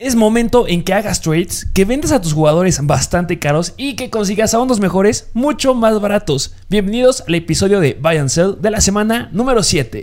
[0.00, 4.10] Es momento en que hagas trades, que vendas a tus jugadores bastante caros y que
[4.10, 6.52] consigas a unos mejores mucho más baratos.
[6.68, 10.02] Bienvenidos al episodio de Buy and Sell de la semana número 7.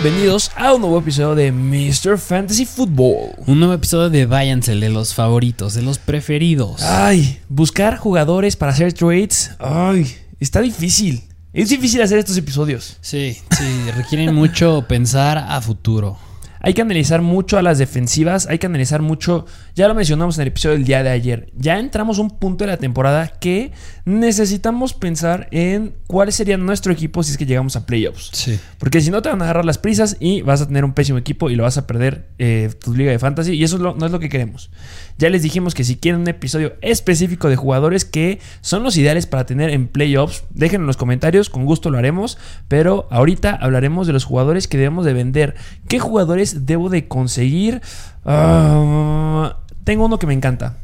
[0.00, 2.18] Bienvenidos a un nuevo episodio de Mr.
[2.18, 3.32] Fantasy Football.
[3.48, 6.82] Un nuevo episodio de Váyanse, de los favoritos, de los preferidos.
[6.82, 9.50] Ay, buscar jugadores para hacer trades.
[9.58, 10.06] Ay,
[10.38, 11.24] está difícil.
[11.52, 12.96] Es difícil hacer estos episodios.
[13.00, 16.16] Sí, sí, requieren mucho pensar a futuro.
[16.60, 20.42] Hay que analizar mucho a las defensivas, hay que analizar mucho, ya lo mencionamos en
[20.42, 23.72] el episodio del día de ayer, ya entramos a un punto de la temporada que
[24.04, 28.30] necesitamos pensar en cuál sería nuestro equipo si es que llegamos a playoffs.
[28.32, 28.58] Sí.
[28.78, 31.18] Porque si no te van a agarrar las prisas y vas a tener un pésimo
[31.18, 33.94] equipo y lo vas a perder eh, tu liga de fantasy y eso es lo-
[33.94, 34.70] no es lo que queremos.
[35.18, 39.26] Ya les dijimos que si quieren un episodio específico de jugadores que son los ideales
[39.26, 44.06] para tener en playoffs, déjenlo en los comentarios, con gusto lo haremos, pero ahorita hablaremos
[44.06, 45.54] de los jugadores que debemos de vender.
[45.88, 47.80] ¿Qué jugadores debo de conseguir?
[48.24, 50.76] Ah, tengo uno que me encanta,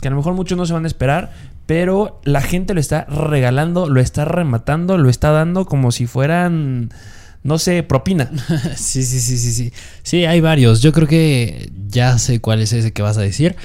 [0.00, 1.32] que a lo mejor muchos no se van a esperar,
[1.66, 6.90] pero la gente lo está regalando, lo está rematando, lo está dando como si fueran,
[7.42, 8.30] no sé, propina.
[8.76, 9.72] Sí, sí, sí, sí, sí.
[10.02, 10.82] Sí, hay varios.
[10.82, 13.56] Yo creo que ya sé cuál es ese que vas a decir.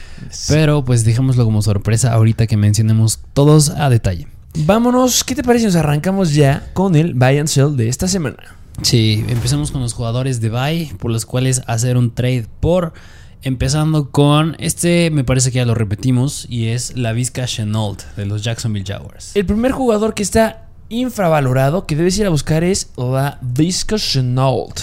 [0.47, 4.27] Pero pues dejémoslo como sorpresa ahorita que mencionemos todos a detalle.
[4.57, 8.07] Vámonos, ¿qué te parece si nos arrancamos ya con el buy and sell de esta
[8.07, 8.37] semana?
[8.81, 12.93] Sí, empecemos con los jugadores de buy por los cuales hacer un trade por
[13.41, 18.25] empezando con este me parece que ya lo repetimos y es la Vizca Chenault de
[18.25, 19.35] los Jacksonville Jaguars.
[19.35, 24.79] El primer jugador que está infravalorado que debes ir a buscar es la Vizca Chenault.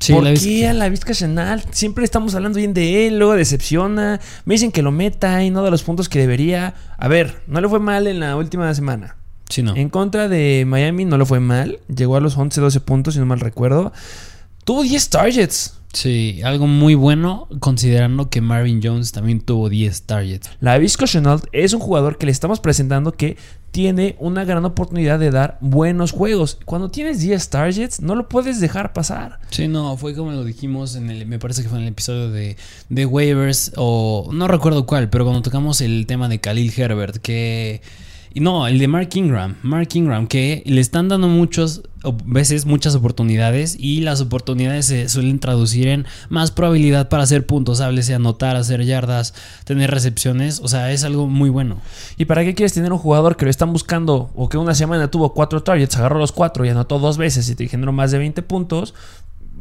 [0.00, 1.72] Sí, ¿Por la qué a la Vizca Chenault?
[1.72, 4.20] Siempre estamos hablando bien de él, luego decepciona.
[4.44, 6.74] Me dicen que lo meta y no da los puntos que debería.
[6.98, 9.16] A ver, no le fue mal en la última semana.
[9.52, 9.76] Sí, no.
[9.76, 11.78] En contra de Miami no le fue mal.
[11.94, 13.92] Llegó a los 11, 12 puntos, si no mal recuerdo.
[14.64, 15.74] Tuvo 10 targets.
[15.92, 20.48] Sí, algo muy bueno considerando que Marvin Jones también tuvo 10 targets.
[20.60, 23.36] La Visco Chenault es un jugador que le estamos presentando que
[23.72, 26.58] tiene una gran oportunidad de dar buenos juegos.
[26.64, 29.38] Cuando tienes 10 targets, no lo puedes dejar pasar.
[29.50, 32.30] Sí, no, fue como lo dijimos en el, me parece que fue en el episodio
[32.30, 32.56] de,
[32.88, 37.82] de waivers o no recuerdo cuál, pero cuando tocamos el tema de Khalil Herbert, que...
[38.34, 41.82] No, el de Mark Ingram, Mark Ingram, que le están dando muchas
[42.24, 47.80] veces muchas oportunidades y las oportunidades se suelen traducir en más probabilidad para hacer puntos,
[47.80, 49.34] háblese anotar, hacer yardas,
[49.64, 51.80] tener recepciones, o sea, es algo muy bueno.
[52.16, 55.10] ¿Y para qué quieres tener un jugador que lo están buscando o que una semana
[55.10, 58.18] tuvo 4 targets, agarró los 4 y anotó dos veces y te generó más de
[58.18, 58.94] 20 puntos?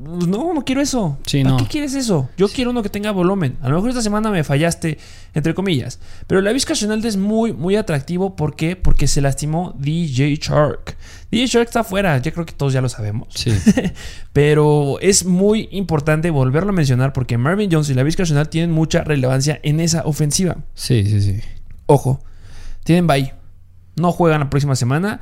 [0.03, 1.17] Pues no, no quiero eso.
[1.25, 1.57] Sí, ¿Para no.
[1.63, 2.29] qué quieres eso?
[2.37, 3.57] Yo quiero uno que tenga volumen.
[3.61, 4.97] A lo mejor esta semana me fallaste,
[5.33, 5.99] entre comillas.
[6.27, 8.35] Pero la Vizca Chenault es muy, muy atractivo.
[8.35, 8.75] ¿Por qué?
[8.75, 10.97] Porque se lastimó DJ Shark.
[11.29, 13.27] DJ Shark está afuera, ya creo que todos ya lo sabemos.
[13.35, 13.51] Sí.
[14.33, 18.71] Pero es muy importante volverlo a mencionar porque Marvin Jones y la Vizca Chenault tienen
[18.71, 20.57] mucha relevancia en esa ofensiva.
[20.73, 21.39] Sí, sí, sí.
[21.85, 22.21] Ojo,
[22.83, 23.33] tienen bye.
[23.95, 25.19] No juegan la próxima semana.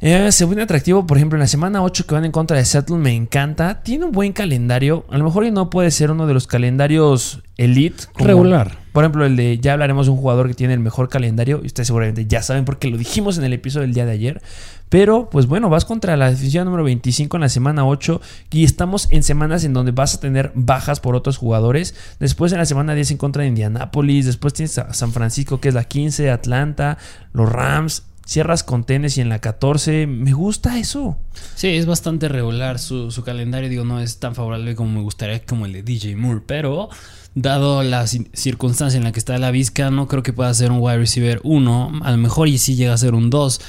[0.00, 2.96] Eh, se atractivo, por ejemplo, en la semana 8 que van en contra de Seattle,
[2.98, 3.82] me encanta.
[3.82, 5.04] Tiene un buen calendario.
[5.10, 8.04] A lo mejor y no puede ser uno de los calendarios elite.
[8.12, 8.78] como- Regular.
[8.92, 11.60] Por ejemplo, el de ya hablaremos de un jugador que tiene el mejor calendario.
[11.62, 14.40] Y ustedes seguramente ya saben porque lo dijimos en el episodio del día de ayer.
[14.88, 18.20] Pero, pues bueno, vas contra la defensiva número 25 en la semana 8.
[18.52, 21.94] Y estamos en semanas en donde vas a tener bajas por otros jugadores.
[22.20, 24.26] Después en la semana 10 en contra de Indianapolis.
[24.26, 26.98] Después tienes a San Francisco, que es la 15, Atlanta,
[27.32, 28.04] los Rams.
[28.28, 30.06] Cierras con Tennessee en la 14.
[30.06, 31.16] Me gusta eso.
[31.54, 33.70] Sí, es bastante regular su, su calendario.
[33.70, 36.42] Digo, no es tan favorable como me gustaría como el de DJ Moore.
[36.46, 36.90] Pero,
[37.34, 40.70] dado la ci- circunstancia en la que está la Vizca, no creo que pueda ser
[40.70, 42.00] un wide receiver 1.
[42.02, 43.60] A lo mejor y sí llega a ser un 2.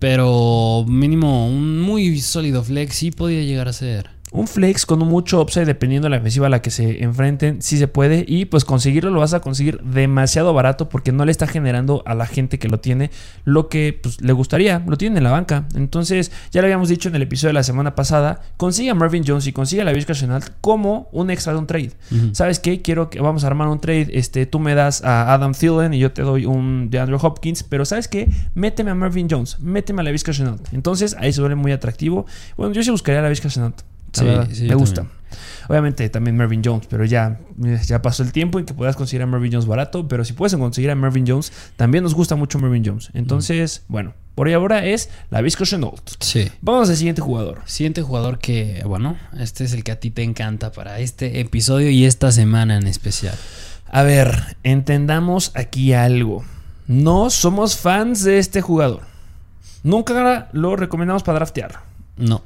[0.00, 4.10] Pero mínimo un muy sólido flex sí podría llegar a ser.
[4.30, 7.78] Un flex con mucho upside dependiendo de la ofensiva a la que se enfrenten, sí
[7.78, 8.24] se puede.
[8.28, 12.14] Y pues conseguirlo lo vas a conseguir demasiado barato porque no le está generando a
[12.14, 13.10] la gente que lo tiene
[13.44, 14.82] lo que pues, le gustaría.
[14.86, 15.66] Lo tienen en la banca.
[15.74, 18.40] Entonces, ya lo habíamos dicho en el episodio de la semana pasada.
[18.56, 21.66] Consigue a Marvin Jones y consigue a la Vizca Chenault como un extra de un
[21.66, 21.92] trade.
[22.32, 22.82] ¿Sabes qué?
[22.82, 24.08] Quiero que vamos a armar un trade.
[24.12, 27.62] Este, tú me das a Adam Thielen y yo te doy un de Andrew Hopkins.
[27.62, 28.30] Pero ¿sabes qué?
[28.54, 29.58] Méteme a Marvin Jones.
[29.60, 30.72] Méteme a la Vizca Chenault.
[30.72, 32.26] Entonces ahí se vuelve muy atractivo.
[32.56, 33.82] Bueno, yo sí buscaría a la Vizca Chenault.
[34.12, 35.02] Sí, sí, me gusta.
[35.02, 35.18] también.
[35.68, 37.40] Obviamente también Mervyn Jones, pero ya,
[37.86, 40.56] ya pasó el tiempo en que puedas conseguir a Mervyn Jones barato, pero si puedes
[40.56, 43.10] conseguir a Mervyn Jones, también nos gusta mucho Mervyn Jones.
[43.12, 46.00] Entonces, bueno, por ahora es la Visco Chenault.
[46.20, 46.50] Sí.
[46.62, 47.60] Vamos al siguiente jugador.
[47.66, 51.90] Siguiente jugador que, bueno, este es el que a ti te encanta para este episodio
[51.90, 53.34] y esta semana en especial.
[53.90, 56.44] A ver, entendamos aquí algo.
[56.86, 59.02] No somos fans de este jugador.
[59.82, 61.80] Nunca lo recomendamos para draftear.
[62.16, 62.42] No.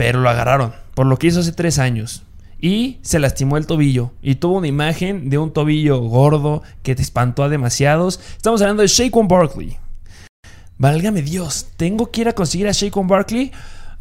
[0.00, 2.22] Pero lo agarraron por lo que hizo hace tres años.
[2.58, 4.12] Y se lastimó el tobillo.
[4.22, 8.18] Y tuvo una imagen de un tobillo gordo que te espantó a demasiados.
[8.34, 9.76] Estamos hablando de Shaquan Barkley.
[10.78, 13.52] Válgame Dios, ¿tengo que ir a conseguir a Shaquan Barkley?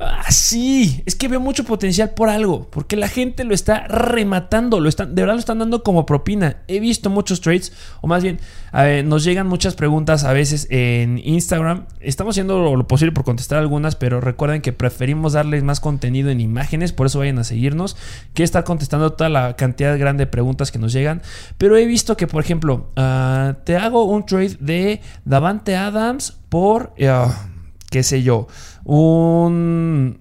[0.02, 4.80] Ah, sí, es que veo mucho potencial por algo, porque la gente lo está rematando,
[4.80, 6.62] lo están, de verdad lo están dando como propina.
[6.70, 8.40] He visto muchos trades, o más bien,
[9.10, 11.86] nos llegan muchas preguntas a veces en Instagram.
[12.00, 16.40] Estamos haciendo lo posible por contestar algunas, pero recuerden que preferimos darles más contenido en
[16.40, 17.98] imágenes, por eso vayan a seguirnos,
[18.34, 21.22] que estar contestando toda la cantidad grande de preguntas que nos llegan.
[21.58, 26.94] Pero he visto que, por ejemplo, ah, te hago un trade de Davante Adams por,
[27.06, 27.48] ah,
[27.90, 28.48] qué sé yo,
[28.84, 30.20] un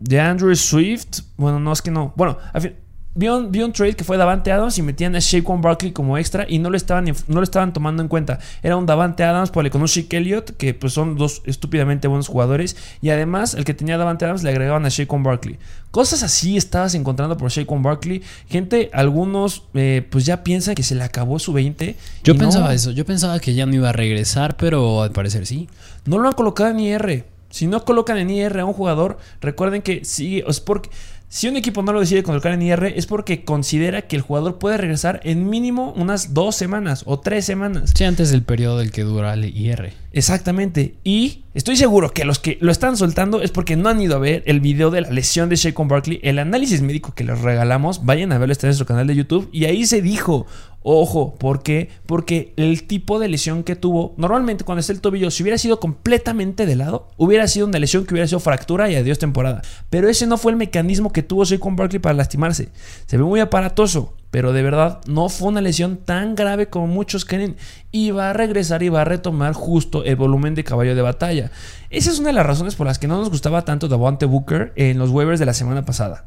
[0.00, 1.20] de Andrew Swift.
[1.36, 2.12] Bueno, no es que no.
[2.16, 2.74] Bueno, al fin,
[3.14, 6.58] vi un, trade que fue Davante Adams y metían a Shaquan Barkley como extra y
[6.58, 8.40] no lo estaban, no lo estaban tomando en cuenta.
[8.62, 12.28] Era un Davante Adams por con un Shake Elliott, que pues son dos estúpidamente buenos
[12.28, 12.76] jugadores.
[13.00, 15.58] Y además, el que tenía Davante Adams le agregaban a Shaquan Barkley.
[15.90, 18.22] Cosas así estabas encontrando por Shaquan Barkley.
[18.48, 21.96] Gente, algunos eh, pues ya piensan que se le acabó su 20.
[22.24, 22.90] Yo pensaba eso.
[22.90, 25.68] Yo pensaba que ya no iba a regresar, pero al parecer sí.
[26.04, 27.26] No lo han colocado en IR.
[27.50, 30.90] Si no colocan en IR a un jugador, recuerden que sigue, es porque
[31.34, 34.60] si un equipo no lo decide colocar en IR es porque considera que el jugador
[34.60, 37.92] puede regresar en mínimo unas dos semanas o tres semanas.
[37.92, 40.03] Sí, antes del periodo del que dura el IR.
[40.14, 40.94] Exactamente.
[41.02, 44.20] Y estoy seguro que los que lo están soltando es porque no han ido a
[44.20, 48.04] ver el video de la lesión de Shaquan Barkley, el análisis médico que les regalamos.
[48.04, 49.48] Vayan a verlo, está en nuestro canal de YouTube.
[49.50, 50.46] Y ahí se dijo,
[50.86, 51.88] Ojo, ¿por qué?
[52.04, 55.80] Porque el tipo de lesión que tuvo, normalmente cuando está el tobillo, si hubiera sido
[55.80, 59.62] completamente de lado, hubiera sido una lesión que hubiera sido fractura y adiós temporada.
[59.88, 62.68] Pero ese no fue el mecanismo que tuvo Saquon Barkley para lastimarse.
[63.06, 67.24] Se ve muy aparatoso, pero de verdad no fue una lesión tan grave como muchos
[67.24, 67.54] creen.
[67.92, 71.52] Y va a regresar y va a retomar justo el volumen de caballo de batalla.
[71.88, 74.72] Esa es una de las razones por las que no nos gustaba tanto Davante Booker
[74.74, 76.24] en los waivers de la semana pasada.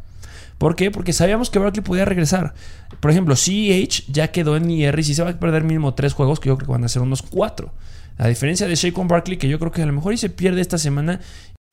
[0.57, 0.89] ¿Por qué?
[0.89, 2.53] Porque sabíamos que Barkley podía regresar.
[3.01, 6.13] Por ejemplo, CEH ya quedó en IR y si se va a perder mínimo tres
[6.13, 7.73] juegos, que yo creo que van a ser unos cuatro.
[8.17, 10.61] A diferencia de Shaquan Barkley, que yo creo que a lo mejor y se pierde
[10.61, 11.19] esta semana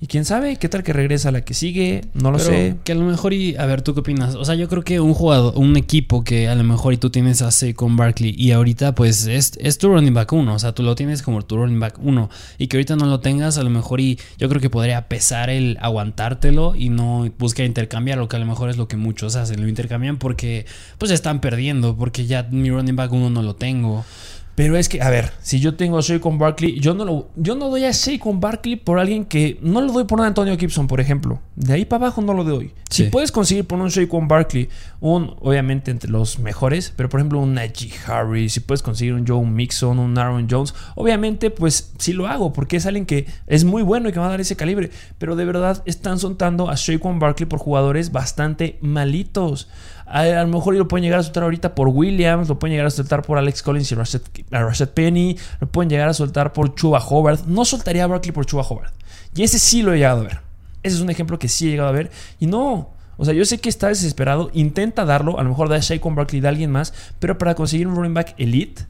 [0.01, 2.77] y quién sabe, qué tal que regresa la que sigue, no lo sé.
[2.83, 4.35] Que a lo mejor y a ver, ¿tú qué opinas?
[4.35, 7.11] O sea, yo creo que un jugador, un equipo que a lo mejor y tú
[7.11, 10.73] tienes a con Barkley y ahorita pues es, es tu running back uno, o sea,
[10.73, 13.63] tú lo tienes como tu running back uno y que ahorita no lo tengas, a
[13.63, 18.29] lo mejor y yo creo que podría pesar el aguantártelo y no buscar intercambiar, lo
[18.29, 20.67] que a lo mejor es lo que muchos hacen, lo intercambian porque
[20.99, 24.05] pues están perdiendo, porque ya mi running back uno no lo tengo.
[24.55, 27.57] Pero es que, a ver, si yo tengo a con Barkley, yo no, lo, yo
[27.57, 27.91] no doy a
[28.21, 31.41] con Barkley por alguien que no lo doy por un Antonio Gibson, por ejemplo.
[31.57, 32.73] De ahí para abajo no lo doy.
[32.91, 34.69] Si puedes conseguir por un con Barkley,
[35.01, 39.27] un, obviamente entre los mejores, pero por ejemplo un Najee Harris, si puedes conseguir un
[39.27, 43.65] Joe Mixon, un Aaron Jones, obviamente pues sí lo hago, porque es alguien que es
[43.65, 44.91] muy bueno y que va a dar ese calibre.
[45.19, 49.69] Pero de verdad están soltando a con Barkley por jugadores bastante malitos.
[50.07, 52.91] A, lo mejor lo pueden llegar a soltar ahorita por Williams, lo pueden llegar a
[52.91, 57.47] soltar por Alex Collins y Rashad, Penny, lo pueden llegar a soltar por Chuba Howard.
[57.47, 58.93] No soltaría a Barkley por Chuba Howard.
[59.35, 60.41] Y ese sí lo he llegado a ver.
[60.83, 62.11] Ese es un ejemplo que sí he llegado a ver.
[62.39, 65.77] Y no, o sea, yo sé que está desesperado, intenta darlo, a lo mejor da
[65.77, 68.83] a con Barkley de alguien más, pero para conseguir un running back elite,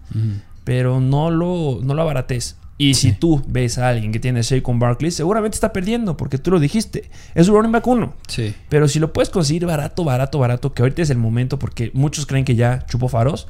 [0.64, 2.56] pero no lo, no lo abarates.
[2.76, 6.50] Y si tú ves a alguien que tiene con Barkley, seguramente está perdiendo, porque tú
[6.50, 7.08] lo dijiste.
[7.34, 8.14] Es un running back uno.
[8.26, 8.54] Sí.
[8.68, 12.26] Pero si lo puedes conseguir barato, barato, barato, que ahorita es el momento, porque muchos
[12.26, 13.46] creen que ya chupó faros,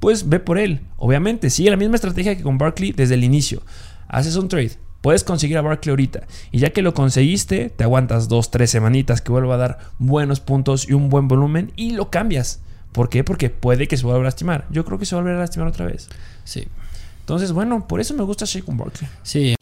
[0.00, 0.80] pues ve por él.
[0.98, 3.62] Obviamente, sigue la misma estrategia que con Barkley desde el inicio.
[4.06, 4.72] Haces un trade.
[5.00, 6.26] Puedes conseguir a Barkley ahorita.
[6.50, 10.40] Y ya que lo conseguiste, te aguantas dos, tres semanitas que vuelva a dar buenos
[10.40, 12.60] puntos y un buen volumen y lo cambias.
[12.92, 13.24] ¿Por qué?
[13.24, 14.66] Porque puede que se vuelva a lastimar.
[14.70, 16.08] Yo creo que se va a volver a lastimar otra vez.
[16.44, 16.66] Sí.
[17.28, 19.06] Entonces, bueno, por eso me gusta Shaquan Barkley.
[19.22, 19.54] Sí.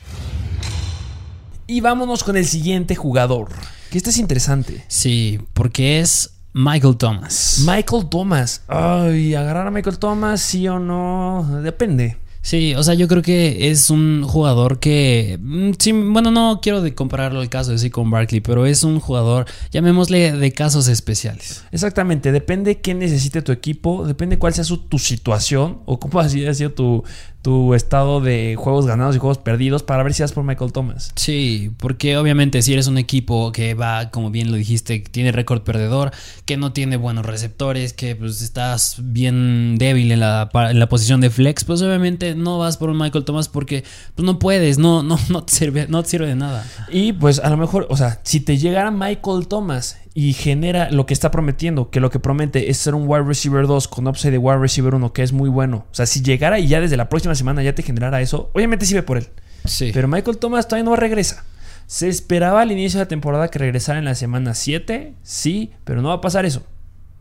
[1.66, 3.49] Y vámonos con el siguiente jugador.
[3.90, 4.85] Que este es interesante.
[4.87, 7.64] Sí, porque es Michael Thomas.
[7.66, 8.62] Michael Thomas.
[8.68, 11.61] Ay, agarrar a Michael Thomas, sí o no.
[11.64, 12.18] Depende.
[12.46, 15.37] Sí, o sea, yo creo que es un jugador que.
[15.42, 18.85] Mm, sí, bueno, no quiero de compararlo al caso de sí con Barkley, pero es
[18.85, 21.64] un jugador, llamémosle, de casos especiales.
[21.73, 26.28] Exactamente, depende qué necesite tu equipo, depende cuál sea su, tu situación o cómo ha
[26.28, 27.02] sido tu,
[27.47, 31.12] tu estado de juegos ganados y juegos perdidos para ver si das por Michael Thomas.
[31.15, 35.31] Sí, porque obviamente si eres un equipo que va, como bien lo dijiste, que tiene
[35.31, 36.11] récord perdedor,
[36.45, 41.21] que no tiene buenos receptores, que pues estás bien débil en la, en la posición
[41.21, 43.85] de flex, pues obviamente no vas por un Michael Thomas porque
[44.17, 46.67] pues no puedes, no, no, no te sirve, no te sirve de nada.
[46.91, 51.04] Y pues a lo mejor, o sea, si te llegara Michael Thomas y genera lo
[51.04, 54.32] que está prometiendo, que lo que promete es ser un wide receiver 2 con upside
[54.32, 55.85] de wide receiver 1, que es muy bueno.
[55.90, 58.87] O sea, si llegara y ya desde la próxima semana ya te generara eso, obviamente
[58.87, 59.28] sirve por él.
[59.66, 59.90] Sí.
[59.92, 61.44] Pero Michael Thomas todavía no regresa.
[61.87, 66.00] Se esperaba al inicio de la temporada que regresara en la semana 7, sí, pero
[66.00, 66.62] no va a pasar eso.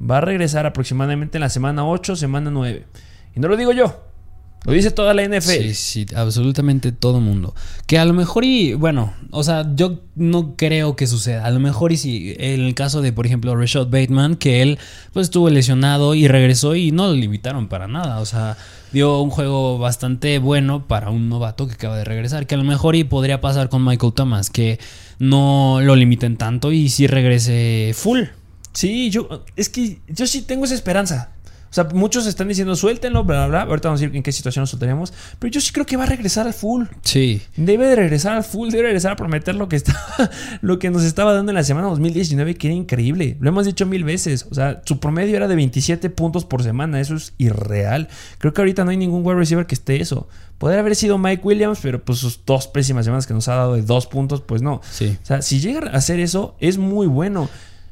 [0.01, 2.85] Va a regresar aproximadamente en la semana 8, semana 9.
[3.35, 4.04] Y no lo digo yo,
[4.65, 5.51] lo dice toda la NFL.
[5.51, 7.53] Sí, sí, absolutamente todo mundo.
[7.85, 11.45] Que a lo mejor y, bueno, o sea, yo no creo que suceda.
[11.45, 14.79] A lo mejor y si, en el caso de, por ejemplo, Rashad Bateman, que él
[15.13, 18.19] pues estuvo lesionado y regresó y no lo limitaron para nada.
[18.19, 18.57] O sea,
[18.91, 22.47] dio un juego bastante bueno para un novato que acaba de regresar.
[22.47, 24.79] Que a lo mejor y podría pasar con Michael Thomas, que
[25.19, 28.23] no lo limiten tanto y si regrese full.
[28.73, 31.34] Sí, yo es que yo sí tengo esa esperanza.
[31.75, 33.69] O sea, muchos están diciendo suéltenlo, bla, bla, bla.
[33.69, 35.11] Ahorita vamos a decir en qué situación lo soltaríamos.
[35.39, 36.85] Pero yo sí creo que va a regresar al full.
[37.01, 37.41] Sí.
[37.57, 39.93] Debe de regresar al full, debe regresar a prometer lo que está,
[40.61, 43.35] lo que nos estaba dando en la semana 2019, que era increíble.
[43.41, 44.47] Lo hemos dicho mil veces.
[44.49, 47.01] O sea, su promedio era de 27 puntos por semana.
[47.01, 48.07] Eso es irreal.
[48.37, 50.29] Creo que ahorita no hay ningún wide receiver que esté eso.
[50.57, 53.73] Podría haber sido Mike Williams, pero pues sus dos pésimas semanas que nos ha dado
[53.73, 54.79] de dos puntos, pues no.
[54.89, 55.17] Sí.
[55.21, 57.49] O sea, si llega a hacer eso, es muy bueno.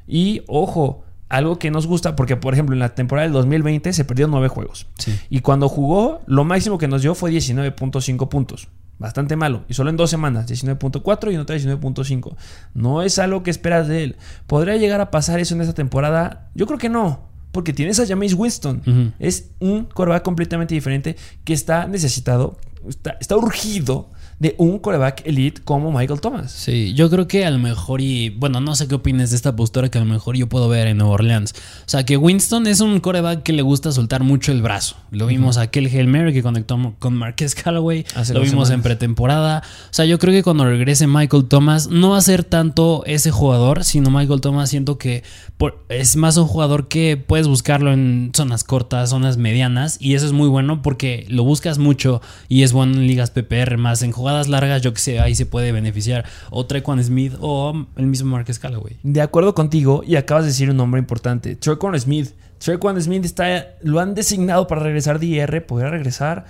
[0.07, 4.05] Y ojo, algo que nos gusta, porque por ejemplo en la temporada del 2020 se
[4.05, 4.87] perdió nueve juegos.
[4.97, 5.17] Sí.
[5.29, 8.67] Y cuando jugó, lo máximo que nos dio fue 19.5 puntos.
[8.99, 9.63] Bastante malo.
[9.67, 12.35] Y solo en dos semanas, 19.4 y en otra 19.5.
[12.73, 14.15] No es algo que esperas de él.
[14.47, 16.49] ¿Podría llegar a pasar eso en esta temporada?
[16.53, 17.27] Yo creo que no.
[17.51, 19.13] Porque tienes a Jameis Winston.
[19.19, 24.09] Es un coreback completamente diferente que está necesitado, está, está urgido
[24.39, 26.51] de un coreback elite como Michael Thomas.
[26.51, 29.55] Sí, yo creo que a lo mejor y bueno, no sé qué opines de esta
[29.55, 31.53] postura que a lo mejor yo puedo ver en Nueva Orleans.
[31.85, 34.97] O sea, que Winston es un coreback que le gusta soltar mucho el brazo.
[35.11, 39.63] Lo vimos aquel Hail Mary que conectó con Marquez Callaway, Hace lo vimos en pretemporada.
[39.85, 43.31] O sea, yo creo que cuando regrese Michael Thomas no va a ser tanto ese
[43.31, 45.23] jugador, sino Michael Thomas siento que
[45.57, 50.25] por- es más un jugador que puedes buscarlo en zonas cortas, zonas medianas y eso
[50.25, 54.11] es muy bueno porque lo buscas mucho y es bueno en ligas PPR más en
[54.11, 58.35] jugadas largas, yo que sé, ahí se puede beneficiar o Trequan Smith o el mismo
[58.35, 58.97] Marquez Callaway.
[59.03, 62.31] De acuerdo contigo, y acabas de decir un nombre importante: Trequan Smith.
[62.57, 66.45] Trequan Smith está, lo han designado para regresar de IR, podría regresar.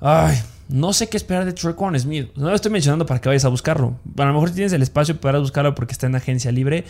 [0.00, 0.36] Ay,
[0.68, 2.30] no sé qué esperar de Trequan Smith.
[2.36, 3.98] No lo estoy mencionando para que vayas a buscarlo.
[4.16, 6.84] A lo mejor tienes el espacio para buscarlo porque está en agencia libre.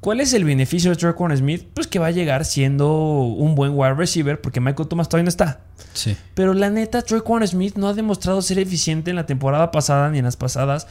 [0.00, 1.66] ¿Cuál es el beneficio de Trequan Smith?
[1.74, 5.30] Pues que va a llegar siendo un buen wide receiver porque Michael Thomas todavía no
[5.30, 5.60] está.
[5.94, 6.16] Sí.
[6.34, 10.18] Pero la neta, Trequan Smith no ha demostrado ser eficiente en la temporada pasada ni
[10.18, 10.86] en las pasadas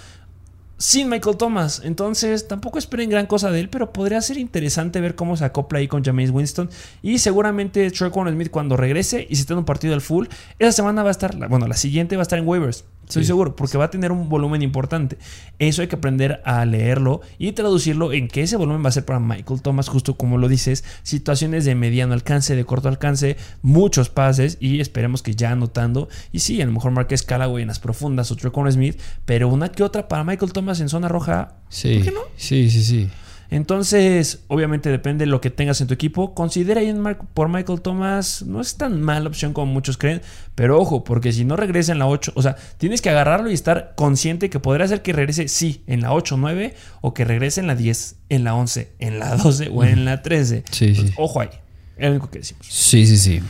[0.78, 1.82] sin Michael Thomas.
[1.84, 5.80] Entonces, tampoco esperen gran cosa de él, pero podría ser interesante ver cómo se acopla
[5.80, 6.70] ahí con Jameis Winston.
[7.02, 10.28] Y seguramente Trequan Smith cuando regrese y si está en un partido al full,
[10.60, 12.86] esa semana va a estar, bueno, la siguiente va a estar en waivers.
[13.08, 13.28] Estoy Sí.
[13.28, 15.18] seguro, porque va a tener un volumen importante.
[15.60, 19.06] Eso hay que aprender a leerlo y traducirlo en que ese volumen va a ser
[19.06, 24.10] para Michael Thomas, justo como lo dices, situaciones de mediano alcance, de corto alcance, muchos
[24.10, 26.10] pases y esperemos que ya anotando.
[26.32, 29.70] Y sí, a lo mejor Marquez Callaway en las profundas o Trequan Smith, pero una
[29.72, 31.54] que otra para Michael Thomas en zona roja.
[31.70, 31.96] Sí.
[31.96, 32.22] ¿Por qué no?
[32.38, 33.10] Sí, sí, sí.
[33.50, 36.34] Entonces, obviamente depende de lo que tengas en tu equipo.
[36.34, 36.96] Considera ir
[37.34, 38.44] por Michael Thomas.
[38.44, 40.22] No es tan mala opción como muchos creen.
[40.56, 43.54] Pero ojo, porque si no regresa en la 8, o sea, tienes que agarrarlo y
[43.54, 47.26] estar consciente que podría ser que regrese, sí, en la 8 o 9, o que
[47.26, 50.64] regrese en la 10, en la 11, en la 12 o en la 13.
[50.72, 51.22] Sí, Entonces, sí.
[51.22, 51.50] Ojo ahí.
[51.98, 52.66] Es lo único que decimos.
[52.70, 53.42] Sí, sí, sí.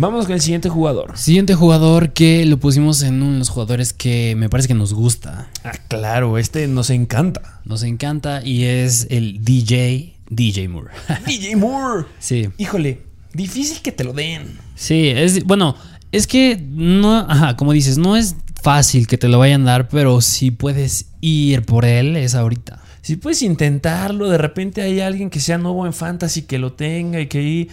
[0.00, 1.18] Vamos con el siguiente jugador.
[1.18, 4.94] Siguiente jugador que lo pusimos en uno de los jugadores que me parece que nos
[4.94, 5.48] gusta.
[5.64, 7.60] Ah, claro, este nos encanta.
[7.64, 10.90] Nos encanta y es el DJ, DJ Moore.
[11.26, 12.04] DJ Moore.
[12.20, 12.48] sí.
[12.58, 13.02] Híjole,
[13.32, 14.56] difícil que te lo den.
[14.76, 15.74] Sí, es bueno,
[16.12, 19.88] es que no, ajá, como dices, no es fácil que te lo vayan a dar,
[19.88, 22.80] pero si puedes ir por él es ahorita.
[23.02, 27.20] Si puedes intentarlo, de repente hay alguien que sea nuevo en fantasy que lo tenga
[27.20, 27.68] y que ahí.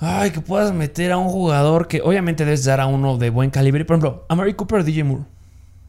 [0.00, 3.50] Ay, que puedas meter a un jugador que obviamente debes dar a uno de buen
[3.50, 3.84] calibre.
[3.84, 5.24] Por ejemplo, a Mary Cooper o DJ Moore.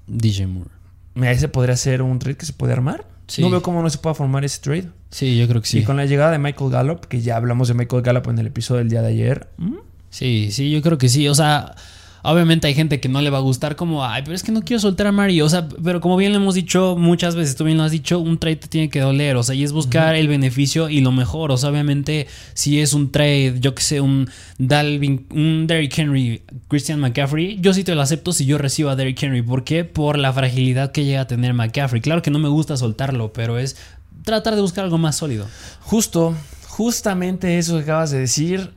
[0.08, 0.70] DJ Moore.
[1.13, 3.06] Mira, ese podría ser un trade que se puede armar.
[3.28, 3.42] Sí.
[3.42, 4.89] No veo cómo no se pueda formar ese trade.
[5.12, 5.80] Sí, yo creo que sí.
[5.80, 8.48] Y con la llegada de Michael Gallup, que ya hablamos de Michael Gallup en el
[8.48, 9.48] episodio del día de ayer.
[9.58, 9.75] ¿mm?
[10.10, 11.28] Sí, sí, yo creo que sí.
[11.28, 11.75] O sea,
[12.24, 14.62] Obviamente hay gente que no le va a gustar como, ay, pero es que no
[14.62, 15.42] quiero soltar a Mari.
[15.42, 18.20] O sea, pero como bien le hemos dicho muchas veces, tú bien lo has dicho,
[18.20, 19.36] un trade te tiene que doler.
[19.38, 21.52] O sea, y es buscar el beneficio y lo mejor.
[21.52, 26.42] O sea, obviamente, si es un trade, yo que sé, un Dalvin, un Derrick Henry,
[26.68, 29.42] Christian McCaffrey, yo sí te lo acepto si yo recibo a Derrick Henry.
[29.42, 29.86] ¿Por qué?
[29.86, 32.02] Por la fragilidad que llega a tener McCaffrey.
[32.02, 33.78] Claro que no me gusta soltarlo, pero es
[34.24, 35.48] tratar de buscar algo más sólido.
[35.82, 36.36] Justo,
[36.68, 38.72] justamente eso que acabas de decir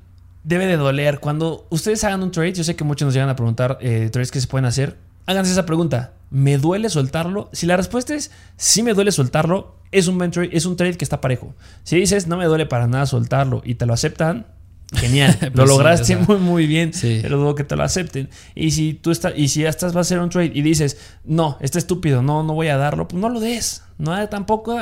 [0.44, 1.20] debe de doler.
[1.20, 4.30] Cuando ustedes hagan un trade, yo sé que muchos nos llegan a preguntar eh, trades
[4.30, 4.96] que se pueden hacer.
[5.26, 6.12] Háganse esa pregunta.
[6.30, 7.48] ¿Me duele soltarlo?
[7.52, 11.04] Si la respuesta es sí me duele soltarlo, es un, trade, es un trade que
[11.04, 11.54] está parejo.
[11.84, 14.46] Si dices no me duele para nada soltarlo y te lo aceptan,
[14.94, 17.18] Genial, lo Pues sí, lograste muy muy bien, sí.
[17.22, 18.28] pero dudo que te lo acepten.
[18.54, 20.98] Y si tú estás y si ya estás va a hacer un trade y dices,
[21.24, 23.82] "No, está estúpido, no no voy a darlo", pues no lo des.
[23.98, 24.78] No tampoco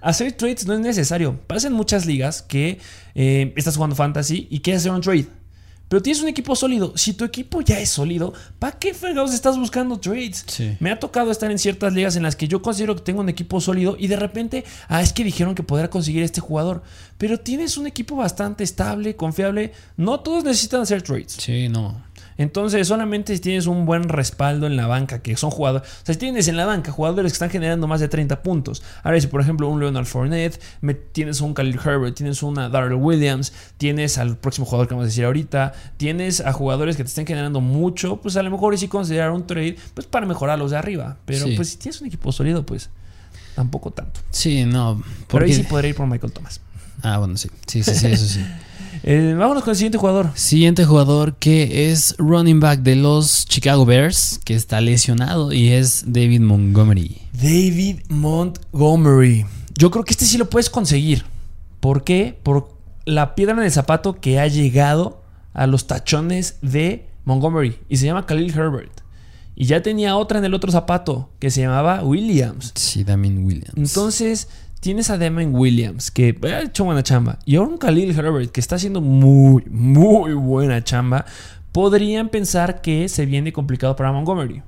[0.00, 1.38] hacer trades no es necesario.
[1.46, 2.78] Pasa en muchas ligas que
[3.14, 5.26] eh, estás jugando fantasy y quieres hacer un trade.
[5.88, 6.92] Pero tienes un equipo sólido.
[6.96, 10.44] Si tu equipo ya es sólido, ¿para qué fregados estás buscando trades?
[10.46, 10.76] Sí.
[10.80, 13.28] Me ha tocado estar en ciertas ligas en las que yo considero que tengo un
[13.28, 16.82] equipo sólido y de repente, ah, es que dijeron que podrá conseguir este jugador.
[17.18, 19.72] Pero tienes un equipo bastante estable, confiable.
[19.96, 21.36] No todos necesitan hacer trades.
[21.38, 22.02] Sí, no.
[22.36, 25.88] Entonces, solamente si tienes un buen respaldo en la banca, que son jugadores.
[25.88, 28.82] O sea, si tienes en la banca jugadores que están generando más de 30 puntos.
[29.02, 30.60] Ahora, si por ejemplo un Leonard Fournette,
[31.12, 35.06] tienes un Khalil Herbert, tienes una Darrell Williams, tienes al próximo jugador que vamos a
[35.06, 38.88] decir ahorita, tienes a jugadores que te estén generando mucho, pues a lo mejor sí
[38.88, 41.16] considerar un trade, pues para mejorar los de arriba.
[41.24, 41.54] Pero Sí.
[41.56, 42.90] pues si tienes un equipo sólido, pues
[43.54, 44.20] tampoco tanto.
[44.30, 44.96] Sí, no.
[45.28, 46.60] Por ahí porque- sí podría ir por Michael Thomas.
[47.02, 47.50] Ah, bueno, sí.
[47.66, 48.40] Sí, sí, sí, eso sí.
[49.02, 50.30] Eh, vámonos con el siguiente jugador.
[50.34, 56.04] Siguiente jugador que es running back de los Chicago Bears, que está lesionado y es
[56.06, 57.20] David Montgomery.
[57.32, 59.44] David Montgomery.
[59.76, 61.24] Yo creo que este sí lo puedes conseguir.
[61.80, 62.38] ¿Por qué?
[62.42, 62.74] Por
[63.04, 65.22] la piedra en el zapato que ha llegado
[65.52, 67.78] a los tachones de Montgomery.
[67.88, 69.00] Y se llama Khalil Herbert.
[69.56, 72.72] Y ya tenía otra en el otro zapato que se llamaba Williams.
[72.74, 73.76] Sí, Damien Williams.
[73.76, 74.48] Entonces,
[74.84, 77.38] tienes a Damon Williams, que ha hecho buena chamba.
[77.46, 81.24] Y ahora un Khalil Herbert, que está haciendo muy, muy buena chamba.
[81.72, 84.62] Podrían pensar que se viene complicado para Montgomery.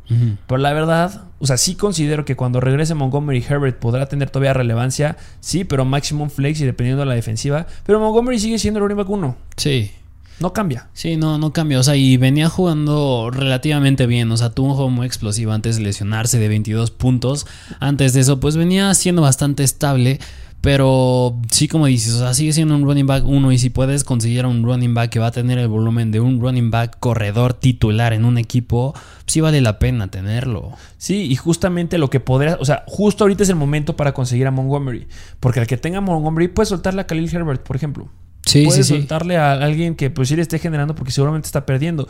[0.46, 4.54] Pero la verdad, o sea, sí considero que cuando regrese Montgomery Herbert podrá tener todavía
[4.54, 5.18] relevancia.
[5.40, 7.66] Sí, pero maximum flex y dependiendo de la defensiva.
[7.84, 9.36] Pero Montgomery sigue siendo el running back 1.
[9.58, 9.90] Sí.
[10.38, 10.88] No cambia.
[10.92, 11.80] Sí, no, no cambió.
[11.80, 14.30] O sea, y venía jugando relativamente bien.
[14.30, 17.46] O sea, tuvo un juego muy explosivo antes de lesionarse de 22 puntos.
[17.80, 20.18] Antes de eso, pues venía siendo bastante estable.
[20.60, 23.52] Pero sí, como dices, o sea, sigue siendo un running back uno.
[23.52, 26.20] Y si puedes conseguir a un running back que va a tener el volumen de
[26.20, 28.92] un running back corredor titular en un equipo,
[29.26, 30.72] sí vale la pena tenerlo.
[30.98, 34.46] Sí, y justamente lo que podría, o sea, justo ahorita es el momento para conseguir
[34.48, 35.06] a Montgomery.
[35.40, 38.10] Porque al que tenga Montgomery, puedes soltarle a Khalil Herbert, por ejemplo.
[38.46, 38.96] Sí, sí, puedes sí.
[38.96, 42.08] soltarle a alguien que pues sí le esté generando porque seguramente está perdiendo.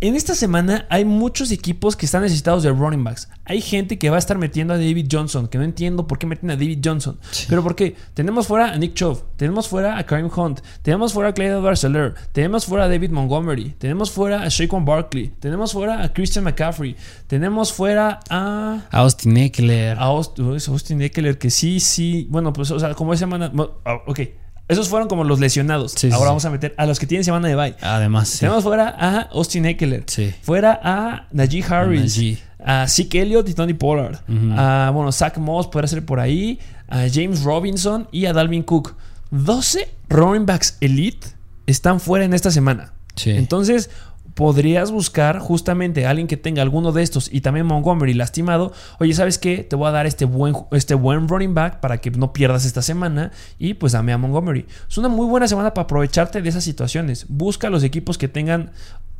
[0.00, 3.28] En esta semana hay muchos equipos que están necesitados de running backs.
[3.44, 6.26] Hay gente que va a estar metiendo a David Johnson, que no entiendo por qué
[6.26, 7.18] meten a David Johnson.
[7.30, 7.46] Sí.
[7.48, 7.94] Pero ¿por qué?
[8.12, 12.14] Tenemos fuera a Nick Chubb, tenemos fuera a Kareem Hunt, tenemos fuera a Clyde Barceler,
[12.32, 16.96] tenemos fuera a David Montgomery, tenemos fuera a Shaquan Barkley, tenemos fuera a Christian McCaffrey,
[17.26, 19.96] tenemos fuera a Austin Eckler.
[19.98, 22.26] a Aust- uy, es Austin Eckler, que sí, sí.
[22.30, 23.50] Bueno, pues, o sea, como es semana.
[23.86, 24.20] ah, Ok.
[24.68, 25.92] Esos fueron como los lesionados.
[25.92, 26.24] Sí, Ahora sí.
[26.26, 27.76] vamos a meter a los que tienen semana de bye.
[27.82, 28.40] Además, sí.
[28.40, 30.04] Tenemos fuera a Austin Eckler.
[30.06, 30.34] Sí.
[30.42, 32.16] Fuera a Najee Harris.
[32.16, 32.38] Najee.
[32.66, 34.20] A Zeke Elliott y Tony Pollard.
[34.56, 36.58] A, bueno, Zach Moss puede ser por ahí.
[36.88, 38.94] A James Robinson y a Dalvin Cook.
[39.30, 41.26] 12 running backs elite
[41.66, 42.92] están fuera en esta semana.
[43.16, 43.30] Sí.
[43.30, 43.90] Entonces,
[44.34, 48.72] podrías buscar justamente a alguien que tenga alguno de estos y también Montgomery lastimado.
[48.98, 49.58] Oye, ¿sabes qué?
[49.58, 52.82] Te voy a dar este buen, este buen running back para que no pierdas esta
[52.82, 54.66] semana y pues dame a Montgomery.
[54.88, 57.26] Es una muy buena semana para aprovecharte de esas situaciones.
[57.28, 58.72] Busca los equipos que tengan.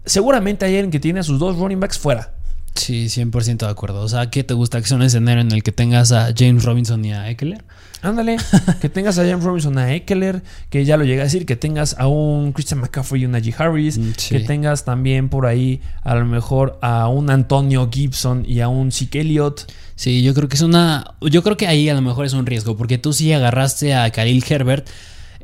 [0.04, 2.34] Seguramente hay alguien que tiene a sus dos running backs fuera.
[2.74, 4.02] Sí, 100% de acuerdo.
[4.02, 6.64] O sea, ¿qué te gusta que sea un escenario en el que tengas a James
[6.64, 7.62] Robinson y a Eckler?
[8.02, 8.36] Ándale,
[8.82, 11.94] que tengas a James Robinson, a Eckler, que ya lo llegué a decir, que tengas
[11.98, 14.34] a un Christian McCaffrey y un Najee Harris, Mm, sí.
[14.34, 18.92] que tengas también por ahí a lo mejor a un Antonio Gibson y a un
[18.92, 19.72] Zeke Elliott.
[19.96, 21.14] Sí, yo creo que es una.
[21.22, 24.10] Yo creo que ahí a lo mejor es un riesgo, porque tú sí agarraste a
[24.10, 24.86] Khalil Herbert.